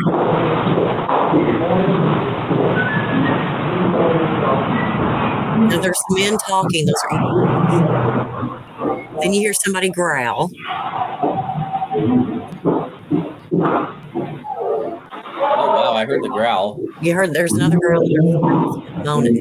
[5.68, 6.86] Now there's men talking.
[6.86, 8.56] Those are
[9.20, 10.50] then you hear somebody growl.
[15.96, 16.78] Wow, I heard the growl.
[17.00, 18.06] You heard there's another girl
[19.02, 19.40] moaning.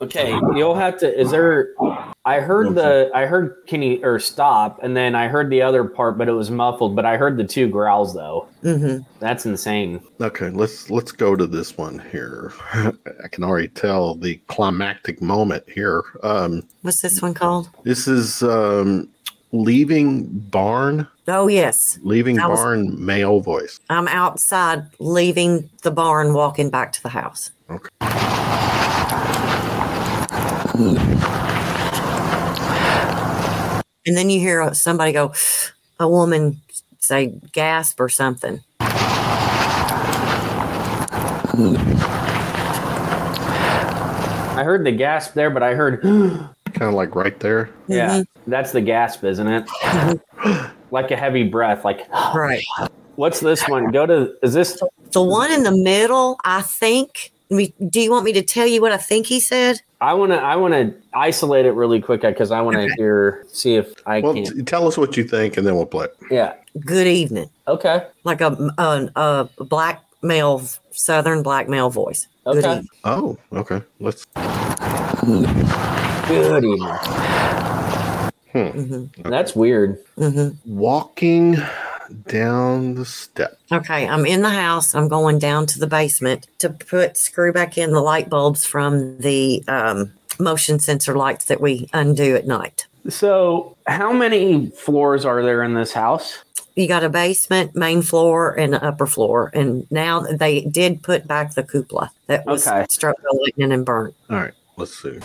[0.00, 1.20] Okay, you'll have to.
[1.20, 1.74] Is there?
[2.24, 3.10] I heard the.
[3.14, 6.50] I heard Kenny or stop, and then I heard the other part, but it was
[6.50, 6.96] muffled.
[6.96, 8.48] But I heard the two growls though.
[8.62, 10.00] hmm That's insane.
[10.20, 12.52] Okay, let's let's go to this one here.
[12.72, 16.02] I can already tell the climactic moment here.
[16.22, 17.68] Um, What's this one called?
[17.84, 19.08] this is um,
[19.52, 23.78] leaving barn, Oh yes, leaving That was- barn male voice.
[23.88, 27.50] I'm outside leaving the barn, walking back to the house.
[27.70, 27.88] Okay.
[34.04, 35.32] And then you hear somebody go,
[36.00, 36.60] a woman
[36.98, 38.60] say gasp or something.
[44.54, 46.02] I heard the gasp there, but I heard.
[46.72, 47.68] Kind of like right there.
[47.86, 48.31] yeah, mm-hmm.
[48.46, 49.68] That's the gasp, isn't it?
[50.90, 51.84] like a heavy breath.
[51.84, 52.62] Like Right.
[53.16, 53.90] what's this one?
[53.90, 54.32] Go to.
[54.42, 54.80] Is this?
[55.12, 57.32] The one in the middle, I think.
[57.50, 59.80] Do you want me to tell you what I think he said?
[60.00, 60.38] I want to.
[60.38, 62.94] I want to isolate it really quick because I want to Okay.
[62.96, 63.44] hear.
[63.48, 64.44] See if I Well, can.
[64.44, 66.06] t- tell us what you think, and then we'll play.
[66.30, 66.54] Yeah.
[66.80, 67.50] Good evening.
[67.68, 68.06] Okay.
[68.24, 70.62] Like a, a, a black male,
[70.92, 72.26] southern black male voice.
[72.46, 72.70] Good Okay.
[72.70, 72.88] evening.
[73.04, 73.82] Oh, okay.
[74.00, 74.24] Let's.
[76.26, 76.80] Good evening.
[78.52, 79.98] Hmm That's weird.
[80.16, 81.56] hmm Walking
[82.28, 83.58] down the step.
[83.70, 84.94] Okay, I'm in the house.
[84.94, 89.16] I'm going down to the basement to put screw back in the light bulbs from
[89.18, 92.86] the um, motion sensor lights that we undo at night.
[93.08, 96.38] So, how many floors are there in this house?
[96.76, 99.50] You got a basement, main floor, and an upper floor.
[99.54, 102.86] And now they did put back the cupola that was Okay.
[102.90, 104.14] struck by lightning and burnt.
[104.30, 105.18] All right, let's see.
[105.18, 105.22] Mm,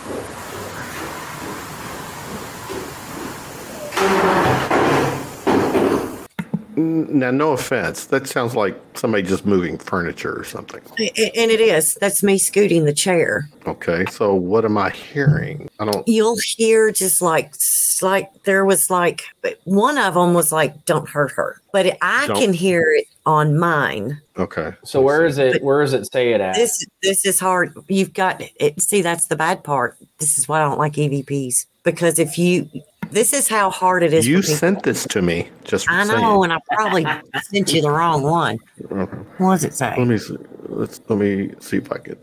[6.76, 8.04] Now, no offense.
[8.06, 10.80] That sounds like somebody just moving furniture or something.
[11.00, 11.94] A- a- And it is.
[11.94, 13.48] That's me scooting the chair.
[13.66, 15.68] Okay, so what am I hearing?
[15.80, 16.06] I don't.
[16.06, 17.52] You'll hear just like,
[18.00, 19.24] like there was like,
[19.64, 21.60] one of them was like, don't hurt her.
[21.72, 24.20] But I Don't- can hear it on mine.
[24.38, 24.72] Okay.
[24.84, 25.60] So, where is it?
[25.64, 26.54] Where does it say it at?
[26.54, 27.74] This this is hard.
[27.88, 28.80] You've got it.
[28.80, 29.96] See, that's the bad part.
[30.18, 32.68] This is why I don't like EVPs because if you,
[33.10, 34.26] this is how hard it is.
[34.26, 35.48] You sent this to me.
[35.64, 36.20] Just I saying.
[36.20, 37.06] know, and I probably
[37.50, 38.58] sent you the wrong one.
[38.90, 39.16] Okay.
[39.38, 40.04] What does it Let say?
[40.04, 40.36] me see.
[40.68, 42.16] Let's let me see if I can.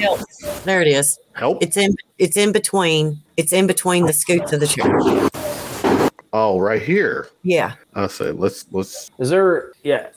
[0.00, 0.20] Help.
[0.64, 1.18] There it is.
[1.34, 1.62] Help.
[1.62, 1.94] It's in.
[2.18, 3.20] It's in between.
[3.36, 4.86] It's in between the scoots of the chair.
[6.32, 7.28] oh, right here.
[7.42, 7.74] Yeah.
[7.94, 9.10] I say let's let's.
[9.18, 9.72] Is there?
[9.82, 10.08] Yeah.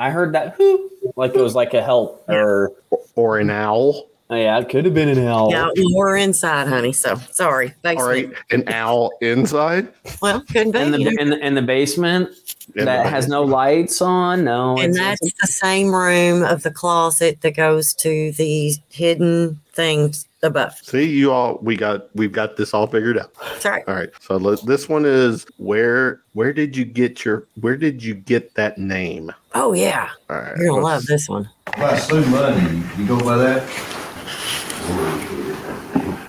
[0.00, 2.72] I heard that whoop, like it was like a help or
[3.16, 4.06] Or an owl.
[4.30, 5.50] oh, yeah, it could have been an owl.
[5.50, 5.68] Yeah.
[5.92, 6.92] We're inside, honey.
[6.92, 7.74] So sorry.
[7.82, 7.98] Basement.
[8.00, 9.88] All right, an owl inside.
[10.22, 10.78] Well, couldn't be.
[10.80, 12.30] In the in the, in the basement
[12.76, 14.44] In that the- has no lights on.
[14.44, 19.60] No, and it's- that's the same room of the closet that goes to the hidden
[19.78, 20.74] things above.
[20.82, 21.58] See, you all.
[21.62, 22.14] We got.
[22.14, 23.30] We've got this all figured out.
[23.60, 23.84] Sorry.
[23.86, 24.10] All right.
[24.20, 26.20] So let, this one is where.
[26.32, 27.46] Where did you get your?
[27.60, 29.32] Where did you get that name?
[29.54, 30.56] Oh yeah, All right.
[30.58, 31.48] you're gonna love this one.
[31.68, 33.62] About Sue Mundy, you go by that?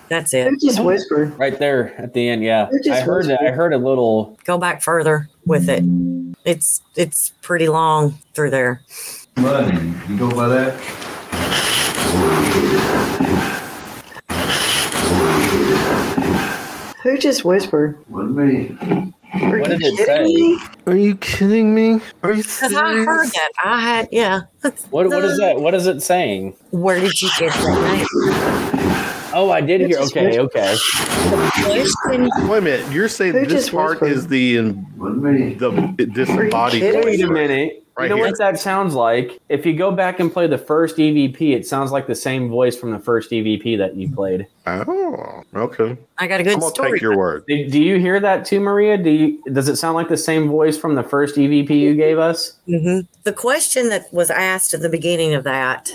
[0.10, 0.60] That's it.
[0.60, 1.38] just whispered.
[1.38, 2.43] right there at the end.
[2.43, 3.28] Yeah, I heard.
[3.28, 3.47] whispering.
[3.47, 4.38] I heard a little.
[4.45, 5.84] Go back further with it.
[6.45, 8.84] It's it's pretty long through there.
[9.38, 12.69] Monday, you go by that?
[17.04, 17.98] Who just whispered?
[18.10, 18.76] Wasn't me.
[19.34, 20.24] Are What you did it say?
[20.26, 20.60] me?
[20.86, 22.02] Are you kidding me?
[22.24, 23.34] Are you Because I heard serious?
[23.34, 23.50] that.
[23.64, 24.42] I had yeah.
[24.90, 25.62] What what is that?
[25.62, 26.56] What is it saying?
[26.72, 29.32] Where did you get that name?
[29.34, 30.00] Oh, I did It hear.
[30.00, 30.76] just Okay, okay.
[31.64, 32.30] Question.
[32.50, 32.92] Wait a minute.
[32.92, 34.12] You're saying Who this part whispered?
[34.18, 37.06] is the in- Wasn't the disembodied kidding voice.
[37.20, 37.84] Wait a minute.
[38.00, 38.28] Right you know here.
[38.28, 39.41] what that sounds like?
[39.50, 42.78] If you go back and play the first EVP, it sounds like the same voice
[42.78, 44.47] from the first EVP that you played.
[44.66, 45.97] Oh, okay.
[46.18, 46.91] I got a good I'm gonna story.
[46.93, 47.43] take your word.
[47.45, 48.97] Do, do you hear that too, Maria?
[48.97, 52.20] Do you, does it sound like the same voice from the first EVP you gave
[52.20, 52.54] us?
[52.68, 55.91] hmm The question that was asked at the beginning of that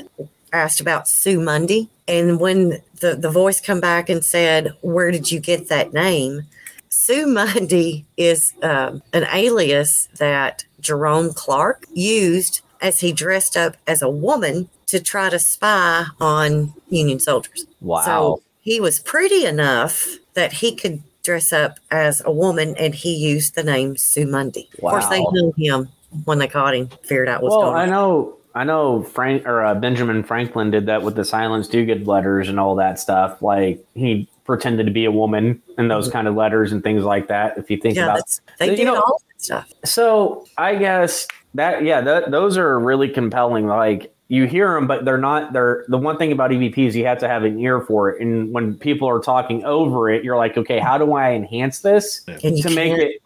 [0.52, 5.32] asked about Sue Mundy, and when the the voice come back and said, "Where did
[5.32, 6.42] you get that name?"
[6.90, 14.03] Sue Mundy is um, an alias that Jerome Clarke used as he dressed up as
[14.03, 17.66] a woman to try to spy on Union soldiers.
[17.80, 18.03] Wow.
[18.05, 23.14] So he was pretty enough that he could dress up as a woman, and he
[23.14, 24.68] used the name Sue Mundy.
[24.78, 24.91] Wow.
[24.91, 25.89] Of course, they knew him
[26.26, 26.89] when they caught him.
[27.03, 29.03] Figured out what's well, going I know, I know.
[29.03, 32.99] Frank or uh, Benjamin Franklin did that with the Silence Dogood letters and all that
[33.01, 33.41] stuff.
[33.41, 37.28] Like he pretended to be a woman in those kind of letters and things like
[37.28, 37.57] that.
[37.57, 39.72] If you think Yeah, about that's, they You did know- all stuff.
[39.84, 43.66] So I guess that yeah, that, those are really compelling.
[43.66, 45.53] Like you hear them, but they're not.
[45.53, 48.20] They're the one thing about EVPs you have to have an ear for it.
[48.22, 52.24] And when people are talking over it, you're like, okay, how do I enhance this
[52.26, 53.20] And to make can't- it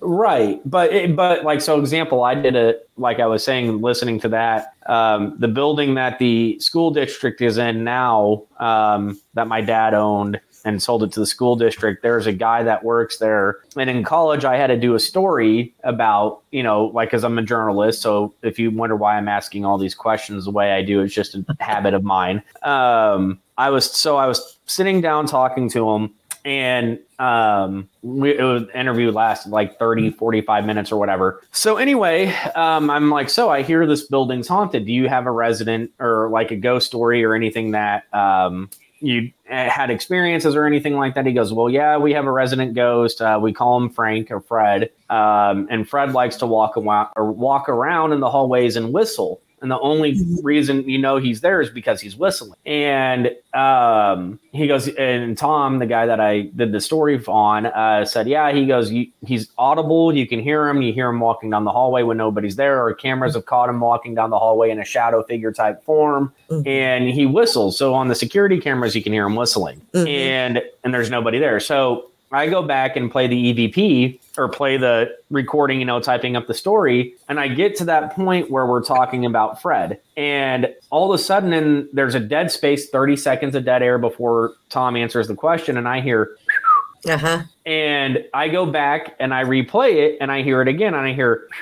[0.00, 0.60] right?
[0.66, 4.28] But it, but like so, example, I did it like I was saying, listening to
[4.28, 4.74] that.
[4.86, 10.40] Um, the building that the school district is in now, um, that my dad owned
[10.64, 12.02] and sold it to the school district.
[12.02, 13.58] There's a guy that works there.
[13.76, 17.38] And in college, I had to do a story about, you know, like, because I'm
[17.38, 18.02] a journalist.
[18.02, 21.14] So if you wonder why I'm asking all these questions the way I do, it's
[21.14, 22.42] just a habit of mine.
[22.62, 28.42] Um, I was, so I was sitting down talking to him and um we, it
[28.42, 33.48] was interview lasted like 30 45 minutes or whatever so anyway um i'm like so
[33.48, 37.24] i hear this building's haunted do you have a resident or like a ghost story
[37.24, 38.68] or anything that um
[39.04, 41.26] you uh, had experiences or anything like that?
[41.26, 43.20] He goes well yeah we have a resident ghost.
[43.20, 44.90] Uh, we call him frank or fred.
[45.10, 49.40] Um, and fred likes to walk around or walk around in the hallways and whistle
[49.62, 52.58] And the only reason you know he's there is because he's whistling.
[52.66, 58.04] And um, he goes, and Tom, the guy that I did the story on, uh,
[58.04, 60.14] said, Yeah, he goes, he's audible.
[60.14, 60.82] You can hear him.
[60.82, 63.80] You hear him walking down the hallway when nobody's there, or cameras have caught him
[63.80, 66.32] walking down the hallway in a shadow figure type form.
[66.50, 66.66] Mhm.
[66.66, 67.78] And he whistles.
[67.78, 69.80] So on the security cameras, you can hear him whistling.
[69.94, 70.08] Mhm.
[70.08, 71.58] And and there's nobody there.
[71.60, 76.34] So I go back and play the EVP or play the recording, you know, typing
[76.36, 77.14] up the story.
[77.28, 80.00] And I get to that point where we're talking about Fred.
[80.16, 83.98] And all of a sudden, in, there's a dead space, 30 seconds of dead air
[83.98, 85.76] before Tom answers the question.
[85.76, 86.36] And I hear,
[87.06, 87.42] Uh huh.
[87.66, 91.12] and I go back and I replay it and I hear it again and I
[91.12, 91.48] hear.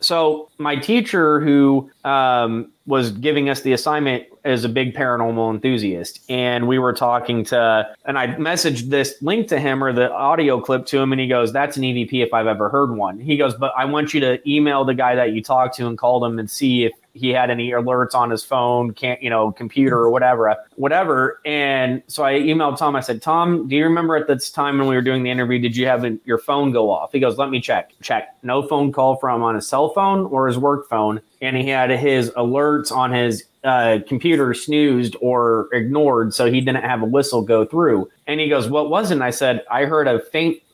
[0.00, 6.20] So my teacher who um, was giving us the assignment as a big paranormal enthusiast,
[6.28, 10.60] and we were talking to, and I messaged this link to him or the audio
[10.60, 13.36] clip to him, and he goes, "That's an EVP if I've ever heard one." He
[13.36, 16.22] goes, "But I want you to email the guy that you talked to and called
[16.24, 19.98] him and see if he had any alerts on his phone, can't you know, computer
[19.98, 22.94] or whatever, whatever." And so I emailed Tom.
[22.94, 25.58] I said, "Tom, do you remember at this time when we were doing the interview,
[25.58, 28.28] did you have an- your phone go off?" He goes, "Let me check." Check.
[28.44, 31.90] No phone call from on his cell phone or his work phone, and he had
[31.90, 37.42] his alerts on his uh, computer snoozed or ignored, so he didn't have a whistle
[37.42, 38.08] go through.
[38.26, 40.62] And he goes, "What was it?" And I said, "I heard a faint."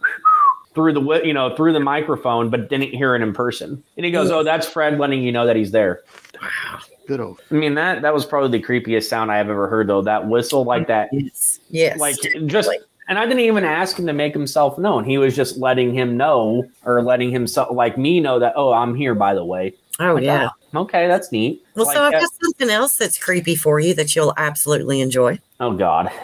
[0.75, 3.83] Through the you know through the microphone, but didn't hear it in person.
[3.99, 6.01] And he goes, "Oh, that's Fred letting you know that he's there."
[6.41, 6.79] Wow.
[7.07, 7.43] Good old.
[7.51, 10.01] I mean that that was probably the creepiest sound I have ever heard though.
[10.01, 11.59] That whistle like that, Yes.
[11.69, 11.99] Yes.
[12.01, 12.71] like just.
[13.07, 15.05] And I didn't even ask him to make himself known.
[15.05, 18.55] He was just letting him know, or letting himself like me know that.
[18.57, 19.15] Oh, I'm here.
[19.15, 19.75] By the way.
[20.01, 20.49] Oh Like, yeah.
[20.75, 21.65] oh, okay, that's neat.
[21.75, 25.01] Well, Like so I've that- got something else that's creepy for you that you'll absolutely
[25.01, 25.39] enjoy.
[25.61, 26.11] oh God.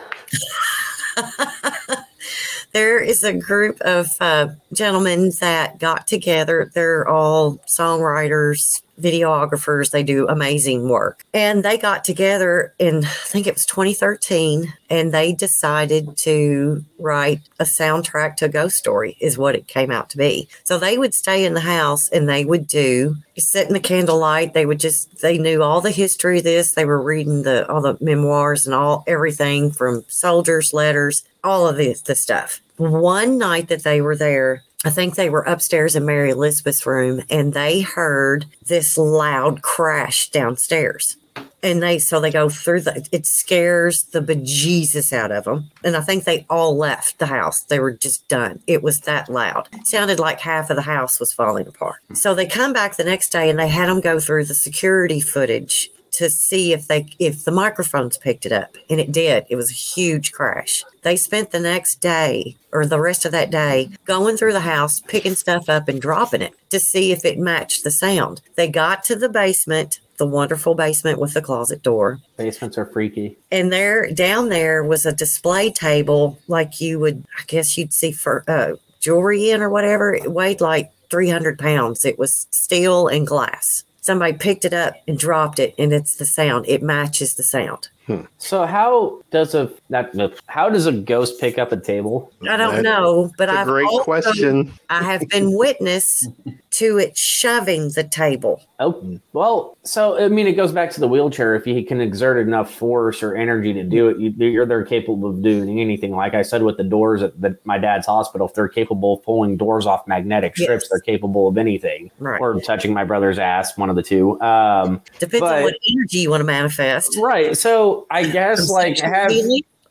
[2.72, 6.70] there is a group of uh, gentlemen that got together.
[6.74, 9.90] They're all songwriters, videographers.
[9.90, 11.24] They do amazing work.
[11.32, 17.40] And they got together in, I think it was 2013, and they decided to write
[17.58, 20.48] a soundtrack to ghost story, is what it came out to be.
[20.64, 24.54] So they would stay in the house and they would do, sit in the candlelight.
[24.54, 26.72] They would just, they knew all the history of this.
[26.72, 31.76] They were reading the all the memoirs and all everything from soldiers' letters, all of
[31.76, 32.61] this, the stuff.
[32.76, 37.22] One night that they were there, I think they were upstairs in Mary Elizabeth's room
[37.28, 41.16] and they heard this loud crash downstairs.
[41.61, 45.70] And they, so they go through the, it scares the bejesus out of them.
[45.82, 47.62] And I think they all left the house.
[47.62, 48.61] They were just done.
[48.68, 49.68] It was that loud.
[49.72, 51.97] It sounded like half of the house was falling apart.
[52.14, 55.20] So they come back the next day and they had them go through the security
[55.20, 59.46] footage to see if they if the microphones picked it up and it did.
[59.48, 60.84] It was a huge crash.
[61.02, 65.00] They spent the next day or the rest of that day going through the house
[65.00, 68.40] picking stuff up and dropping it to see if it matched the sound.
[68.56, 72.18] They got to the basement the wonderful basement with the closet door.
[72.36, 73.36] Basements are freaky.
[73.52, 78.11] and there down there was a display table like you would i guess you'd see
[78.11, 80.14] for uh, jewelry in or whatever.
[80.14, 82.04] It weighed like 300 pounds.
[82.04, 86.24] It was steel and glass somebody picked it up and dropped it and it's the
[86.24, 86.64] sound.
[86.66, 87.90] It matches the sound
[88.38, 90.12] So how does a that
[90.46, 92.32] how does a ghost pick up a table?
[92.48, 94.72] i don't That- know but That's a i've great also- question.
[94.90, 96.26] i have been witness
[96.70, 101.09] to it shoving the table Oh well, so I mean, it goes back to the
[101.09, 101.56] wheelchair.
[101.56, 105.28] If you can exert enough force or energy to do it, you, you're they're capable
[105.28, 106.14] of doing anything.
[106.14, 109.24] Like I said with the doors at the, my dad's hospital, if they're capable of
[109.24, 110.90] pulling doors off magnetic strips, Yes.
[110.90, 112.12] they're capable of anything.
[112.20, 112.40] Right.
[112.40, 114.40] Or touching my brother's ass, one of the two.
[114.40, 117.56] Um, depends But- on what energy you want to manifest right.
[117.59, 119.32] So I guess like have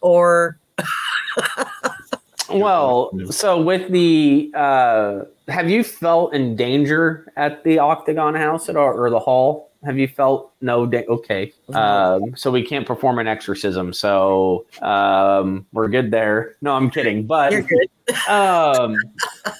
[0.02, 0.60] or
[2.50, 8.76] Well, so with the uh have you felt in danger at the Octagon House at
[8.76, 9.72] all or the hall?
[9.86, 11.54] Have you felt no da- okay.
[11.74, 13.94] Um so we can't perform an exorcism.
[13.94, 16.56] So um we're good there.
[16.62, 17.26] No, I'm kidding.
[17.26, 17.90] But you're good
[18.30, 18.96] um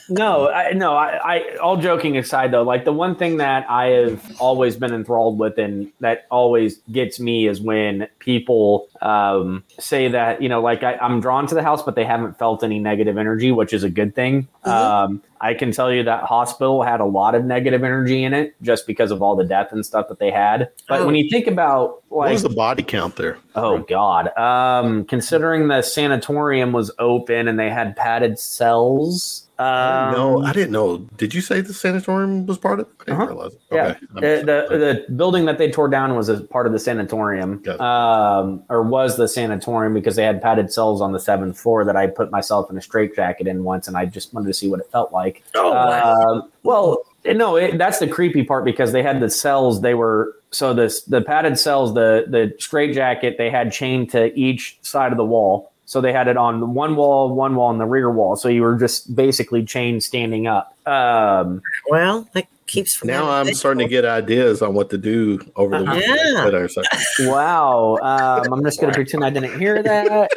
[0.10, 3.88] no I, no I, I all joking aside though like the one thing that i
[3.88, 10.08] have always been enthralled with and that always gets me is when people um say
[10.08, 12.80] that you know like I, i'm drawn to the house but they haven't felt any
[12.80, 14.72] negative energy which is a good thing Mhm.
[14.72, 18.56] um i can tell you that hospital had a lot of negative energy in it
[18.62, 21.06] just because of all the death and stuff that they had but Oh.
[21.06, 23.38] when you think about What like was the body count there?
[23.56, 24.36] Oh God!
[24.38, 29.44] Um, considering the sanatorium was open and they had padded cells.
[29.60, 30.98] Um, no, I didn't know.
[31.18, 32.92] Did you say the sanatorium was part of it?
[33.02, 33.28] I didn't Uh-huh.
[33.34, 33.62] realize it.
[33.72, 34.00] Yeah, Okay.
[34.46, 37.64] That the, the the building that they tore down was a part of the sanatorium,
[37.80, 41.96] um, or was the sanatorium because they had padded cells on the seventh floor that
[41.96, 44.80] I put myself in a straitjacket in once, and I just wanted to see what
[44.80, 45.44] it felt like.
[45.56, 49.82] oh wow Um, well, no, it, that's the creepy part because they had the cells.
[49.82, 54.32] They were so this the padded cells, the the straight jacket, they had chained to
[54.38, 55.72] each side of the wall.
[55.88, 58.36] So they had it on one wall, one wall, and the rear wall.
[58.36, 60.76] So you were just basically chained standing up.
[60.86, 65.78] Um, Well, that keeps Now I'm starting to get ideas on what to do over
[65.78, 65.96] the Uh-huh.
[65.96, 66.20] weekend.
[66.36, 66.44] Yeah.
[66.44, 66.88] But I was like,
[67.22, 67.98] wow.
[68.02, 70.30] Um, I'm just going to pretend I didn't hear that.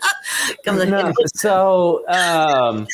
[0.66, 2.86] Come the No, so um,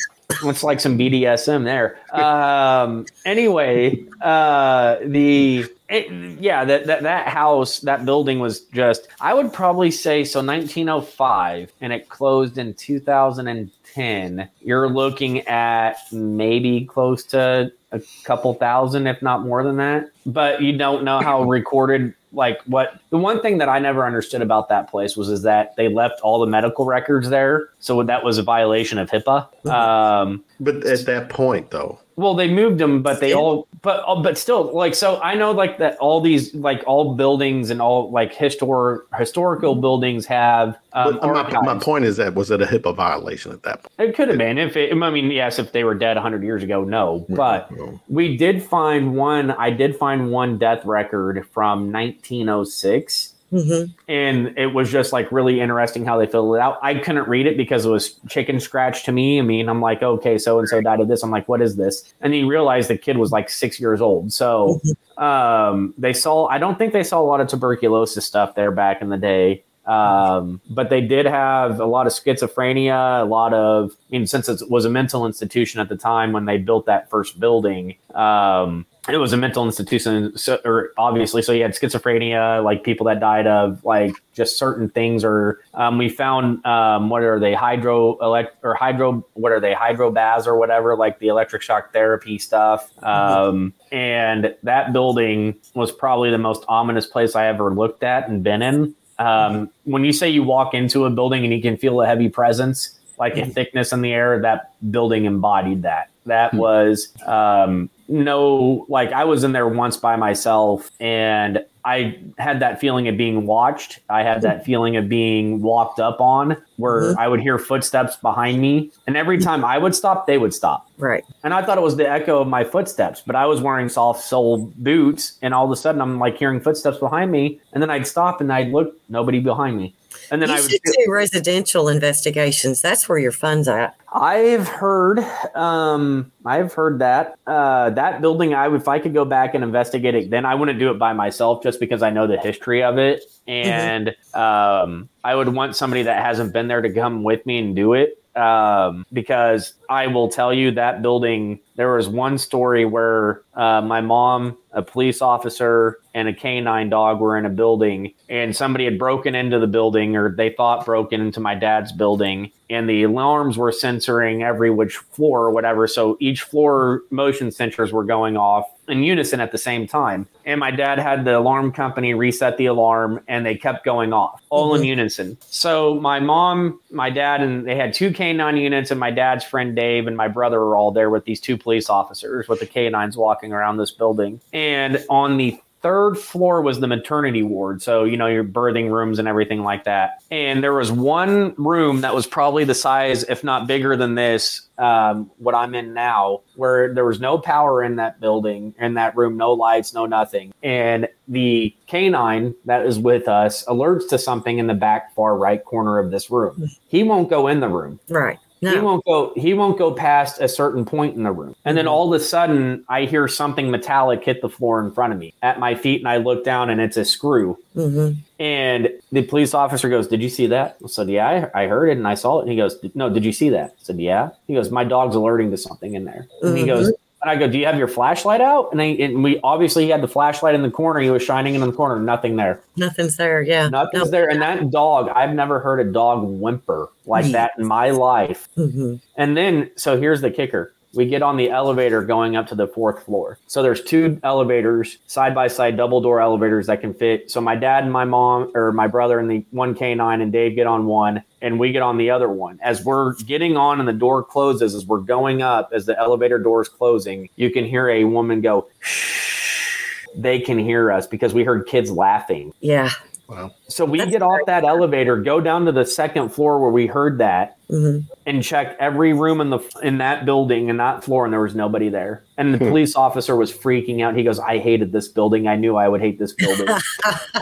[0.43, 1.99] it's like some BDSM there.
[2.13, 9.33] Um, anyway, uh, the it, yeah that, that that house that building was just I
[9.33, 14.49] would probably say so 1905 and it closed in 2010.
[14.61, 20.11] You're looking at maybe close to a couple thousand, if not more than that.
[20.25, 24.41] But you don't know how recorded like what the one thing that I never understood
[24.41, 27.69] about that place was is that they left all the medical records there.
[27.79, 29.67] So that was a violation of HIPAA.
[29.67, 34.21] Um, but at that point, though, well, they moved them, but they all, but uh,
[34.21, 35.21] but still, like so.
[35.21, 40.25] I know like that all these like all buildings and all like historic historical buildings
[40.25, 43.83] have um, but my, my point is that was it a HIPAA violation at that
[43.83, 44.09] point?
[44.09, 46.63] It could have been if it, I mean, yes, if they were dead 100 years
[46.63, 47.25] ago, no.
[47.29, 47.99] But No.
[48.07, 53.35] we did find one, I did find one death record from 1906.
[53.51, 53.93] Mhm.
[54.07, 56.77] And it was just like really interesting how they filled it out.
[56.81, 59.39] I couldn't read it because it was chicken scratch to me.
[59.39, 61.23] I mean, I'm like, okay, so and so died of this.
[61.23, 62.13] I'm like, what is this?
[62.21, 64.31] And you realize the kid was like six years old.
[64.31, 64.81] So
[65.17, 69.01] um, they saw, I don't think they saw a lot of tuberculosis stuff there back
[69.01, 69.63] in the day.
[69.85, 74.47] Um, but they did have a lot of schizophrenia, a lot of, I mean, since
[74.47, 78.85] it was a mental institution at the time when they built that first building, um,
[79.11, 83.19] it was a mental institution, so, or obviously, so you had schizophrenia, like people that
[83.19, 88.17] died of like just certain things, or um, we found um, what are they hydro
[88.19, 92.91] elect or hydro what are they hydrobas or whatever, like the electric shock therapy stuff.
[93.03, 98.43] Um, and that building was probably the most ominous place I ever looked at and
[98.43, 98.95] been in.
[99.17, 102.29] Um, when you say you walk into a building and you can feel a heavy
[102.29, 106.09] presence, like a thickness in the air, that building embodied that.
[106.25, 112.59] That was um, no, like I was in there once by myself and I had
[112.59, 113.99] that feeling of being watched.
[114.09, 117.17] I had that feeling of being walked up on where Mhm.
[117.17, 118.91] I would hear footsteps behind me.
[119.07, 120.87] And every time I would stop, they would stop.
[120.97, 121.23] Right.
[121.43, 124.23] And I thought it was the echo of my footsteps, but I was wearing soft
[124.23, 127.89] sole boots, and all of a sudden I'm like hearing footsteps behind me, and then
[127.89, 129.93] I'd stop and I'd look, nobody behind me,
[130.31, 130.69] and then you I would.
[130.69, 132.81] do residential investigations.
[132.81, 133.95] That's where your fun's at.
[134.11, 135.19] I've heard,
[135.55, 138.53] um, I've heard that uh, that building.
[138.53, 141.13] I if I could go back and investigate it, then I wouldn't do it by
[141.13, 146.03] myself, just because I know the history of it, and um, I would want somebody
[146.03, 148.15] that hasn't been there to come with me and do it.
[148.35, 154.01] Um, because I will tell you that building, there was one story where uh, my
[154.01, 158.99] mom, a police officer, and a canine dog were in a building, and somebody had
[158.99, 163.57] broken into the building, or they thought broken into my dad's building, and the alarms
[163.57, 165.87] were censoring every which floor or whatever.
[165.87, 170.27] So each floor motion sensors were going off in unison at the same time.
[170.45, 174.41] And my dad had the alarm company reset the alarm and they kept going off
[174.49, 174.87] all in mm-hmm.
[174.87, 175.37] unison.
[175.41, 179.75] So my mom, my dad, and they had two K9 units, and my dad's friend
[179.75, 183.15] Dave and my brother were all there with these two police officers with the K9s
[183.15, 184.41] walking around this building.
[184.53, 189.19] And on the third floor was the maternity ward so you know your birthing rooms
[189.19, 190.21] and everything like that.
[190.31, 194.67] And there was one room that was probably the size if not bigger than this
[194.77, 199.15] um, what i'm in now where there was no power in that building in that
[199.15, 200.53] room no lights no nothing.
[200.63, 205.63] And the canine that is with us alerts to something in the back far right
[205.63, 206.69] corner of this room.
[206.87, 207.99] He won't go in the room.
[208.09, 208.39] Right.
[208.61, 211.55] He won't go he won't go past a certain point in the room.
[211.65, 215.13] And then all of a sudden i hear something metallic hit the floor in front
[215.13, 217.57] of me at my feet and i look down and it's a screw.
[217.73, 220.77] Hmm and the police officer goes did you see that?
[220.83, 222.43] I said yeah i, I heard it and i saw it.
[222.43, 223.71] And he goes no did you see that?
[223.71, 224.29] I said yeah.
[224.47, 226.27] He goes my dog's alerting to something in there.
[226.41, 226.67] And he Mhm.
[226.67, 229.85] goes and I go, "Do you have your flashlight out?" And, I, and we obviously
[229.85, 230.99] he had the flashlight in the corner.
[230.99, 231.99] He was shining it in the corner.
[231.99, 232.61] Nothing there.
[232.77, 233.41] Nothing's there.
[233.41, 233.69] Yeah.
[233.69, 234.29] Nothing's there.
[234.29, 238.47] And that dog, I've never heard a dog whimper like that in my life.
[238.55, 240.73] hmm And then, so here's the kicker.
[240.95, 243.37] We get on the elevator going up to the fourth floor.
[243.45, 247.29] So there's two elevators, side by side, double door elevators that can fit.
[247.29, 250.55] So my dad and my mom, or my brother and the one K9 and Dave
[250.55, 252.59] get on one, and we get on the other one.
[252.61, 256.37] As we're getting on and the door closes, as we're going up, as the elevator
[256.39, 260.05] door is closing, you can hear a woman go, shh.
[260.15, 262.51] They can hear us because we heard kids laughing.
[262.61, 262.89] Yeah.
[263.27, 263.51] Wow.
[263.67, 266.87] So we That's get off that elevator, go down to the second floor where we
[266.87, 268.05] heard that, Mhm.
[268.25, 271.53] and check every room in the in that building and that floor, and there was
[271.53, 272.23] nobody there.
[272.39, 274.15] And the police officer was freaking out.
[274.15, 275.47] He goes, "I hated this building.
[275.47, 276.65] I knew I would hate this building."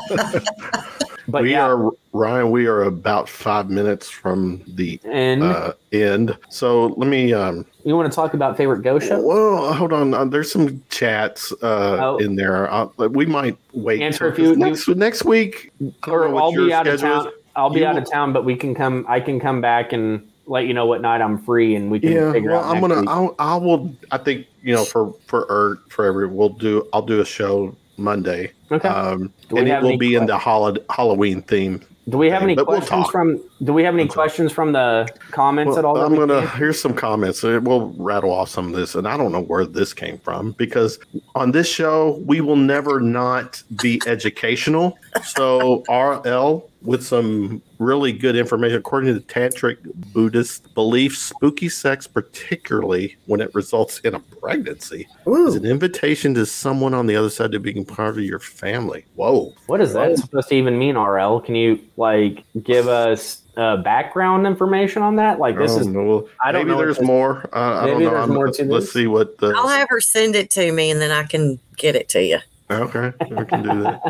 [1.28, 2.51] but we yeah, are Ryan.
[2.51, 6.38] We are about five minutes from the and uh, end.
[6.49, 7.34] So let me.
[7.34, 9.21] Um, you want to talk about favorite ghost show?
[9.21, 10.13] well, hold on.
[10.13, 12.17] Uh, there's some chats uh, Oh.
[12.17, 12.71] in there.
[12.71, 15.71] Uh, we might wait Answer a few- next, next week.
[16.07, 17.23] or I'll be out of schedule is.
[17.25, 17.34] town.
[17.55, 19.05] I'll be You out will- of town, but we can come.
[19.07, 22.11] I can come back and let you know what night I'm free, and we can
[22.11, 22.75] Yeah, figure well, out.
[22.75, 23.03] I'm gonna.
[23.09, 23.93] I'll, I will.
[24.11, 26.88] I think you know for for Ert for every we'll do.
[26.93, 28.51] I'll do a show Monday.
[28.72, 28.88] Okay.
[28.88, 31.82] Um, and it will be in the hol- Halloween theme.
[32.09, 33.41] do we have any but we'll questions from?
[33.63, 34.15] Do we have any We'll talk.
[34.15, 35.97] questions from the comments at all?
[35.97, 36.53] I'm gonna gave?
[36.53, 37.43] here's some comments.
[37.43, 40.99] We'll rattle off some of this, and I don't know where this came from because
[41.36, 44.97] on this show we will never not be educational.
[45.26, 49.78] So RL with some really good information according to the tantric
[50.13, 56.45] Buddhist beliefs, spooky sex, particularly when it results in a pregnancy, is an invitation to
[56.45, 59.05] someone on the other side to become part of your family.
[59.16, 59.53] Whoa.
[59.68, 61.39] What is that supposed to even mean, RL?
[61.39, 65.39] Can you like give us uh, background information on that?
[65.39, 66.30] Like this I is don't know.
[66.43, 67.49] I don't Maybe know there's this- more.
[67.53, 68.10] Uh, I don't know.
[68.10, 68.93] there's I'm- more to let's this.
[68.93, 69.53] see what the.
[69.55, 72.39] I'll have her send it to me and then I can get it to you.
[72.70, 74.01] Okay, we can do that.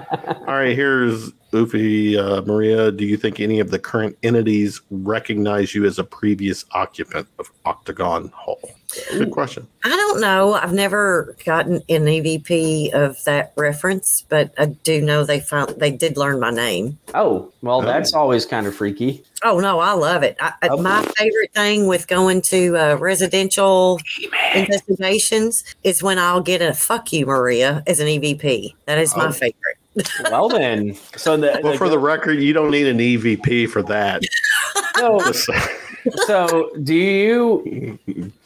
[0.48, 2.92] All right, here's Oofy uh, Maria.
[2.92, 7.52] Do you think any of the current entities recognize you as a previous occupant of
[7.66, 8.60] Octagon Hall?
[9.12, 9.68] Good question.
[9.84, 10.54] I don't know.
[10.54, 15.92] I've never gotten an EVP of that reference, but I do know they found they
[15.92, 16.98] did learn my name.
[17.14, 19.24] oh well, that's always kind of freaky.
[19.44, 20.38] Oh no, I love it.
[20.40, 20.82] I, I- Okay.
[20.82, 24.00] My favorite thing with going to uh, residential
[24.56, 28.74] investigations is when I'll get a "fuck you, Maria" as an EVP.
[28.86, 29.32] That is my Oh.
[29.32, 29.78] favorite.
[30.30, 34.22] Well then, so the, Well, for the record, you don't need an EVP for that.
[34.96, 35.50] so, Just-
[36.26, 38.00] so do you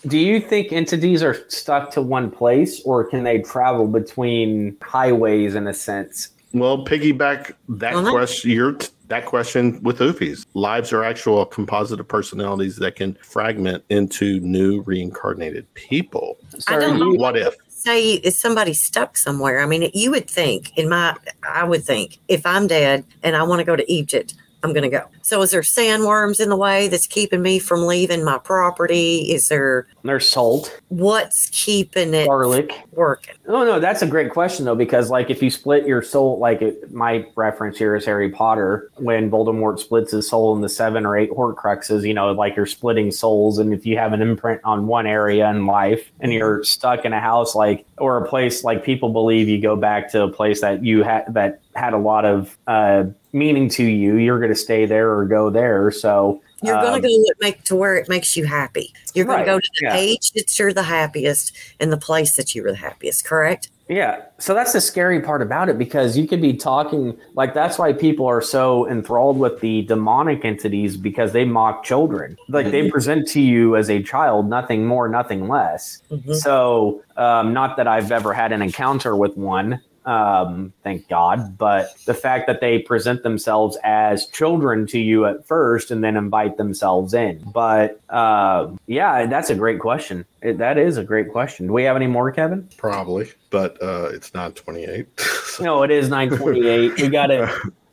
[0.07, 5.55] do you think entities are stuck to one place, or can they travel between highways
[5.55, 6.29] in a sense?
[6.53, 8.01] well, piggyback that uh-huh.
[8.01, 8.51] Well, that- question.
[8.51, 14.39] Your that question with Oofy's lives are actual composite of personalities that can fragment into
[14.39, 16.37] new reincarnated people.
[16.59, 17.19] So I don't you- know.
[17.19, 17.55] What if?
[17.67, 19.59] Say, is somebody stuck somewhere?
[19.59, 21.17] I mean, you would think, in my,
[21.49, 24.83] I would think, if I'm dead and I want to go to Egypt, I'm going
[24.83, 25.05] to go.
[25.21, 29.31] So, is there sandworms in the way that's keeping me from leaving my property?
[29.31, 32.73] Is there There's salt, what's keeping it garlic.
[32.91, 33.35] working?
[33.47, 36.61] Oh no, that's a great question though, because like if you split your soul, like
[36.61, 41.05] it, my reference here is Harry Potter, when Voldemort splits his soul in the seven
[41.05, 44.61] or eight Horcruxes, you know, like you're splitting souls, and if you have an imprint
[44.63, 48.63] on one area in life, and you're stuck in a house like or a place
[48.63, 51.97] like people believe you go back to a place that you had that had a
[51.97, 53.03] lot of uh,
[53.33, 55.91] meaning to you, you're going to stay there or go there.
[55.91, 58.93] So You're um, going to go what make to where it makes you happy.
[59.13, 59.95] You're going Right, to go to the yeah.
[59.95, 63.25] age that you're the happiest and the place that you were the happiest.
[63.25, 63.69] Correct?
[63.87, 64.21] Yeah.
[64.37, 67.91] So that's the scary part about it because you could be talking like that's why
[67.91, 72.37] people are so enthralled with the demonic entities because they mock children.
[72.47, 76.01] Like they present to you as a child, nothing more, nothing less.
[76.09, 76.35] Mhm.
[76.35, 81.95] So, um, not that I've ever had an encounter with one, um, thank God, but
[82.05, 86.57] the fact that they present themselves as children to you at first and then invite
[86.57, 87.43] themselves in.
[87.53, 90.25] But uh, yeah, that's a great question.
[90.41, 91.67] It, that is a great question.
[91.67, 92.67] Do we have any more, Kevin?
[92.77, 95.07] Probably, but uh, it's not 28.
[95.19, 97.01] So No, it is 928.
[97.01, 97.49] we got it.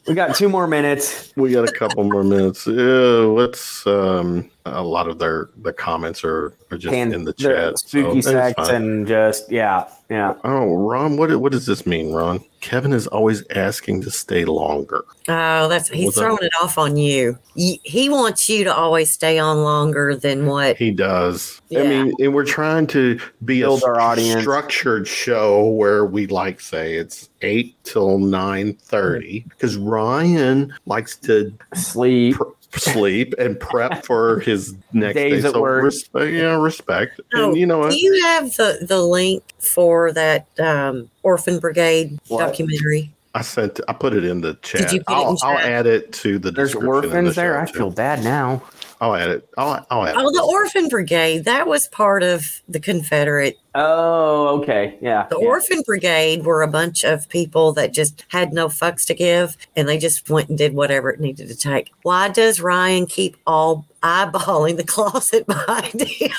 [0.07, 1.33] We got two more minutes.
[1.37, 2.67] we got a couple more minutes.
[2.67, 3.87] Yeah, let's.
[3.87, 7.79] Um, a lot of their the comments are, are just And in the the chat.
[7.79, 10.35] spooky it's sex and just yeah, yeah.
[10.45, 12.41] Oh, Ron, what what does this mean, Ron?
[12.61, 15.05] Kevin is always asking to stay longer.
[15.29, 16.23] Oh, that's he's What's that?
[16.23, 17.39] throwing it off on you.
[17.55, 20.77] He wants you to always stay on longer than what.
[20.77, 21.61] He does.
[21.77, 24.41] I mean, and we're trying to be Build a our audience.
[24.41, 31.53] structured show where we like say it's eight till nine thirty because Ryan likes to
[31.75, 32.35] Sleep.
[32.37, 32.43] pr-
[32.75, 35.49] sleep and prep for his next Days day.
[35.49, 35.85] at So work.
[35.85, 37.21] respect, yeah, respect.
[37.35, 37.91] Oh, and you know what?
[37.91, 42.47] Do you have the the link for that um, Orphan Brigade What?
[42.47, 43.13] documentary?
[43.35, 43.81] I sent.
[43.89, 44.81] I put it in the chat.
[44.83, 45.71] Did you put it in I'll, I'll chat?
[45.71, 46.51] add it to the.
[46.51, 47.55] There's description in the orphans there.
[47.55, 48.63] show, I feel bad now.
[49.01, 49.49] I'll add it.
[49.57, 50.19] I'll, I'll add it.
[50.19, 50.33] Oh, it.
[50.33, 51.45] the Orphan Brigade.
[51.45, 53.59] That was part of the Confederate.
[53.75, 54.99] Oh, okay.
[55.01, 55.27] Yeah.
[55.31, 55.47] The yeah.
[55.47, 59.89] Orphan Brigade were a bunch of people that just had no fucks to give, and
[59.89, 61.93] they just went and did whatever it needed to take.
[62.03, 66.33] Why does Ryan keep all eyeballing the closet behind him?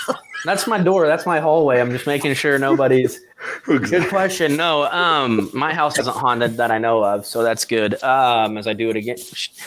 [0.44, 1.08] That's my door.
[1.08, 1.80] That's my hallway.
[1.80, 3.20] I'm just making sure nobody's.
[3.64, 4.58] Good question.
[4.58, 8.02] No, um, my house isn't haunted that I know of, so that's good.
[8.04, 9.18] Um, as I do it again.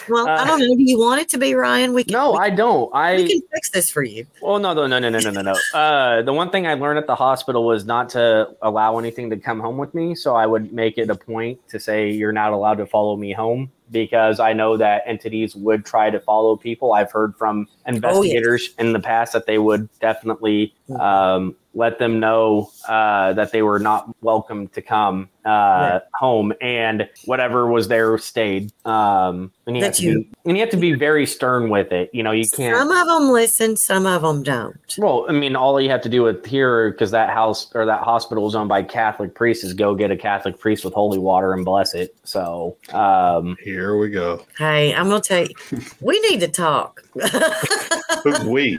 [0.09, 0.75] Well, uh, I don't know.
[0.75, 1.95] Do you want it to be Ryan?
[1.95, 2.95] We can, no, we I don't.
[2.95, 4.27] I we can fix this for you.
[4.43, 5.55] Well, no, no, no, no, no, no, no.
[5.73, 9.37] Uh, the one thing I learned at the hospital was not to allow anything to
[9.37, 12.53] come home with me, so I would make it a point to say you're not
[12.53, 16.95] allowed to follow me home because I know that entities would try to follow people.
[16.95, 18.87] I've heard from investigators oh, yes.
[18.87, 21.01] in the past that they would definitely mm-hmm.
[21.01, 26.01] um, let them know uh, that they were not welcome to come uh, Right.
[26.15, 28.71] home, and whatever was there stayed.
[28.85, 31.91] Um, and you have to you- be, and you have to be very stern with
[31.91, 32.11] it.
[32.13, 32.77] You know, you can't.
[32.77, 34.77] Some of them listen, some of them don't.
[34.99, 38.03] Well, I mean, all you have to do with here, because that house or that
[38.03, 41.53] hospital is owned by Catholic priests, is go get a Catholic priest with holy water
[41.55, 42.15] and bless it.
[42.25, 44.45] So, um, Here we go.
[44.59, 45.55] Hey, I'm gonna tell you,
[46.01, 47.03] we need to talk.
[48.23, 48.79] Who's we?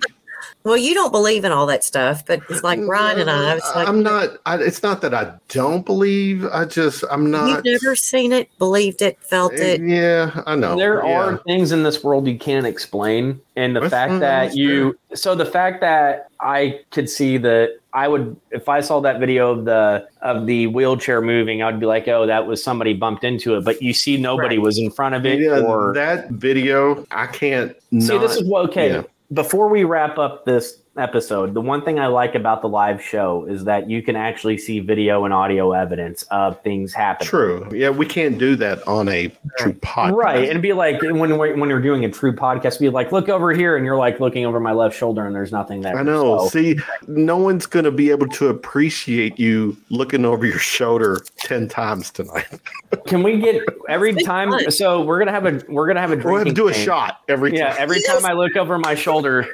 [0.63, 3.55] Well, you don't believe in all that stuff, but it's like Ryan and I.
[3.55, 4.37] It's like I'm not.
[4.45, 6.45] I, it's not that I don't believe.
[6.45, 7.65] I just I'm not.
[7.65, 9.81] You've never seen it, believed it, felt it.
[9.81, 10.77] Eh, yeah, I know.
[10.77, 11.19] there yeah.
[11.19, 14.97] are things in this world you can't explain, and the That's fact that that's you,
[15.13, 19.51] so the fact that I could see that I would, if I saw that video
[19.51, 23.55] of the of the wheelchair moving, I'd be like, oh, that was somebody bumped into
[23.55, 23.65] it.
[23.65, 24.63] But you see, nobody Right.
[24.63, 27.05] was in front of it, Yeah, or that video.
[27.11, 27.75] I can't.
[27.91, 28.89] See, not, this is what okay.
[28.89, 29.03] yeah.
[29.33, 33.45] Before we wrap up this episode, the one thing I like about the live show
[33.45, 37.29] is that you can actually see video and audio evidence of things happening.
[37.29, 37.67] True.
[37.73, 40.13] Yeah, we can't do that on a true podcast.
[40.15, 43.29] Right, and be like when we- when you're doing a true podcast, be like, look
[43.29, 45.97] over here, and you're like looking over my left shoulder, and there's nothing there.
[45.97, 46.39] I know.
[46.39, 51.21] So- See, no one's going to be able to appreciate you looking over your shoulder
[51.37, 52.45] ten times tonight.
[53.07, 54.51] can we get every time?
[54.71, 56.85] So we're gonna have a we're gonna have a We'll have to do a game.
[56.85, 59.47] shot every Yeah, every time I look over my shoulder,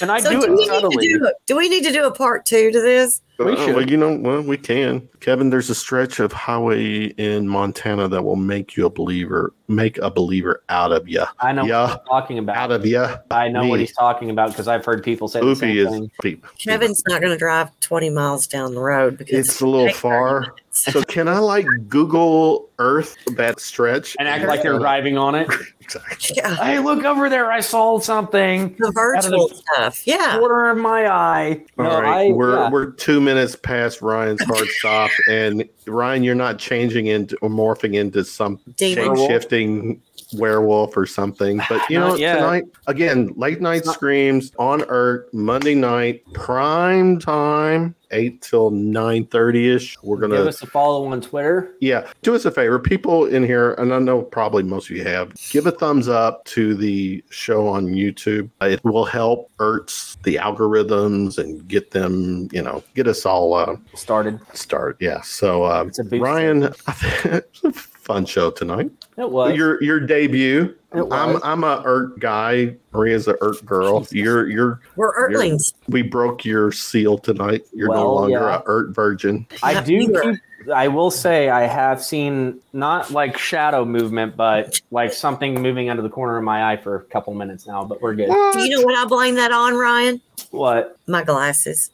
[0.00, 1.08] and I so do do, it we need to subtly.
[1.08, 3.20] do do we need to do a part two to this?
[3.38, 3.74] We Uh, should.
[3.76, 5.08] well, you know, well, we can.
[5.20, 9.96] Kevin, there's a stretch of highway in Montana that will make you a believer, make
[9.98, 11.22] a believer out of you.
[11.40, 11.82] I know Yeah.
[11.82, 12.56] what he's talking about.
[12.56, 13.06] Out of you.
[13.30, 16.10] I know what he's talking about because I've heard people say the same is thing.
[16.22, 16.46] deep.
[16.58, 20.54] Kevin's not going to drive 20 miles down the road because It's a little far.
[20.70, 25.48] So can I like Google Earth that stretch and act like they're driving on it.
[25.80, 26.36] Exactly.
[26.36, 27.52] Yeah, hey, look over there!
[27.52, 28.74] I saw something.
[28.78, 30.06] the virtual stuff.
[30.06, 30.38] Yeah.
[30.38, 31.60] Quarter of my eye.
[31.78, 32.70] All No, right, I, we're yeah.
[32.70, 37.94] we're two minutes past Ryan's hard stop, and Ryan, you're not changing into or morphing
[37.94, 40.02] into some shape shifting
[40.34, 41.60] werewolf or something.
[41.68, 42.36] But you know, yet.
[42.36, 49.26] tonight again, late night not- screams on Earth, Monday night, prime time, eight till nine
[49.26, 49.96] thirty ish.
[50.02, 51.74] We're gonna give us a follow on Twitter.
[51.80, 55.04] yeah, do us a favor, people in here, and I know probably most of you
[55.04, 55.32] have.
[55.50, 58.50] Give a thumbs up to the show on YouTube.
[58.60, 63.76] It will help Ertz the algorithms and get them, you know, get us all uh,
[63.94, 64.38] Started.
[64.54, 64.96] start.
[65.00, 65.20] Yeah.
[65.22, 66.22] So uh, It's a boost.
[66.22, 68.90] Ryan, a fun show tonight.
[69.16, 69.56] It was.
[69.56, 70.74] Your your debut.
[70.94, 71.12] It was.
[71.12, 72.76] I'm I'm a Ert guy.
[72.92, 74.06] Maria's a Ert girl.
[74.10, 75.72] You're you're We're Earthlings.
[75.88, 77.62] we broke your seal tonight.
[77.72, 78.58] You're no longer yeah.
[78.58, 79.46] a Ert virgin.
[79.62, 80.40] I do keep.
[80.72, 86.02] I will say I have seen not like shadow movement, but like something moving under
[86.02, 87.84] the corner of my eye for a couple minutes now.
[87.84, 88.28] But we're good.
[88.28, 90.20] Do you know what I blame that on, Ryan?
[90.50, 90.96] What?
[91.06, 91.90] My glasses.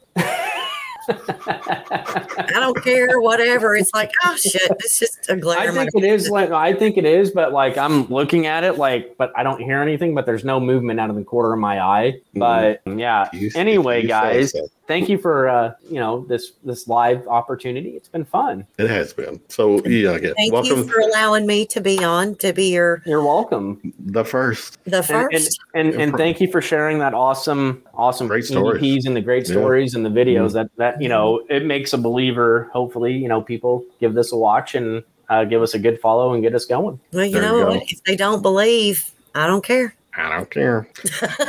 [1.09, 3.75] I don't care, whatever.
[3.75, 5.59] It's like, oh shit, it's just a glare.
[5.59, 8.79] I think it is like I think it is, but like I'm looking at it
[8.79, 10.15] like, but I don't hear anything.
[10.15, 12.21] But there's no movement out of the corner of my eye.
[12.37, 12.39] Mm-hmm.
[12.39, 13.29] But yeah.
[13.33, 14.67] You- Anyway, you guys, so.
[14.89, 17.91] Thank you for uh, you know this this live opportunity.
[17.91, 18.67] It's been fun.
[18.79, 19.41] It has been.
[19.49, 23.03] So yeah, again, Thank welcome you for allowing me to be on, to be your
[23.07, 23.93] You're welcome.
[24.01, 24.79] the first.
[24.85, 25.61] the And, first.
[25.75, 28.83] and, and, and thank you for sharing that awesome, awesome Great stories.
[28.83, 29.55] EVPs and the great Yeah.
[29.55, 29.63] Mm-hmm.
[29.63, 33.41] stories and the videos that, that, you know, it makes a believer, hopefully, you know,
[33.43, 36.65] people give this a watch and uh, give us a good follow and get us
[36.65, 36.99] going.
[37.13, 37.81] well, you there know you what?
[37.81, 37.87] go.
[37.89, 39.95] If they don't believe, I don't care.
[40.19, 40.89] I don't care.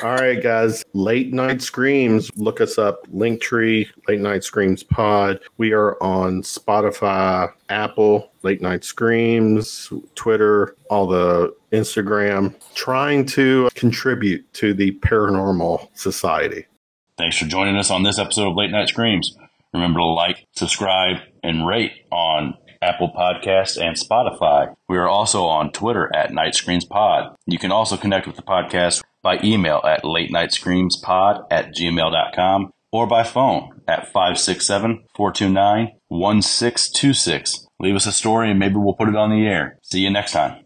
[0.04, 0.86] All right, guys.
[0.94, 2.30] Late Night Screams.
[2.36, 3.08] Look us up.
[3.08, 5.40] Linktree, Late Night Screams Pod.
[5.58, 14.52] We are on Spotify, Apple, Late Night Screams, Twitter, all the Instagram, trying to contribute
[14.54, 16.66] to the paranormal society.
[17.18, 19.36] Thanks for joining us on this episode of Late Night Screams.
[19.74, 24.74] Remember to like, subscribe, and rate on Apple Podcasts and Spotify.
[24.88, 27.36] We are also on Twitter at Night Screams Pod.
[27.46, 31.76] You can also connect with the podcast by email at late night screams pod at
[31.76, 37.68] gmail.com or by phone at 567 429 1626.
[37.80, 39.78] Leave us a story and maybe we'll put it on the air.
[39.84, 40.64] See you next time.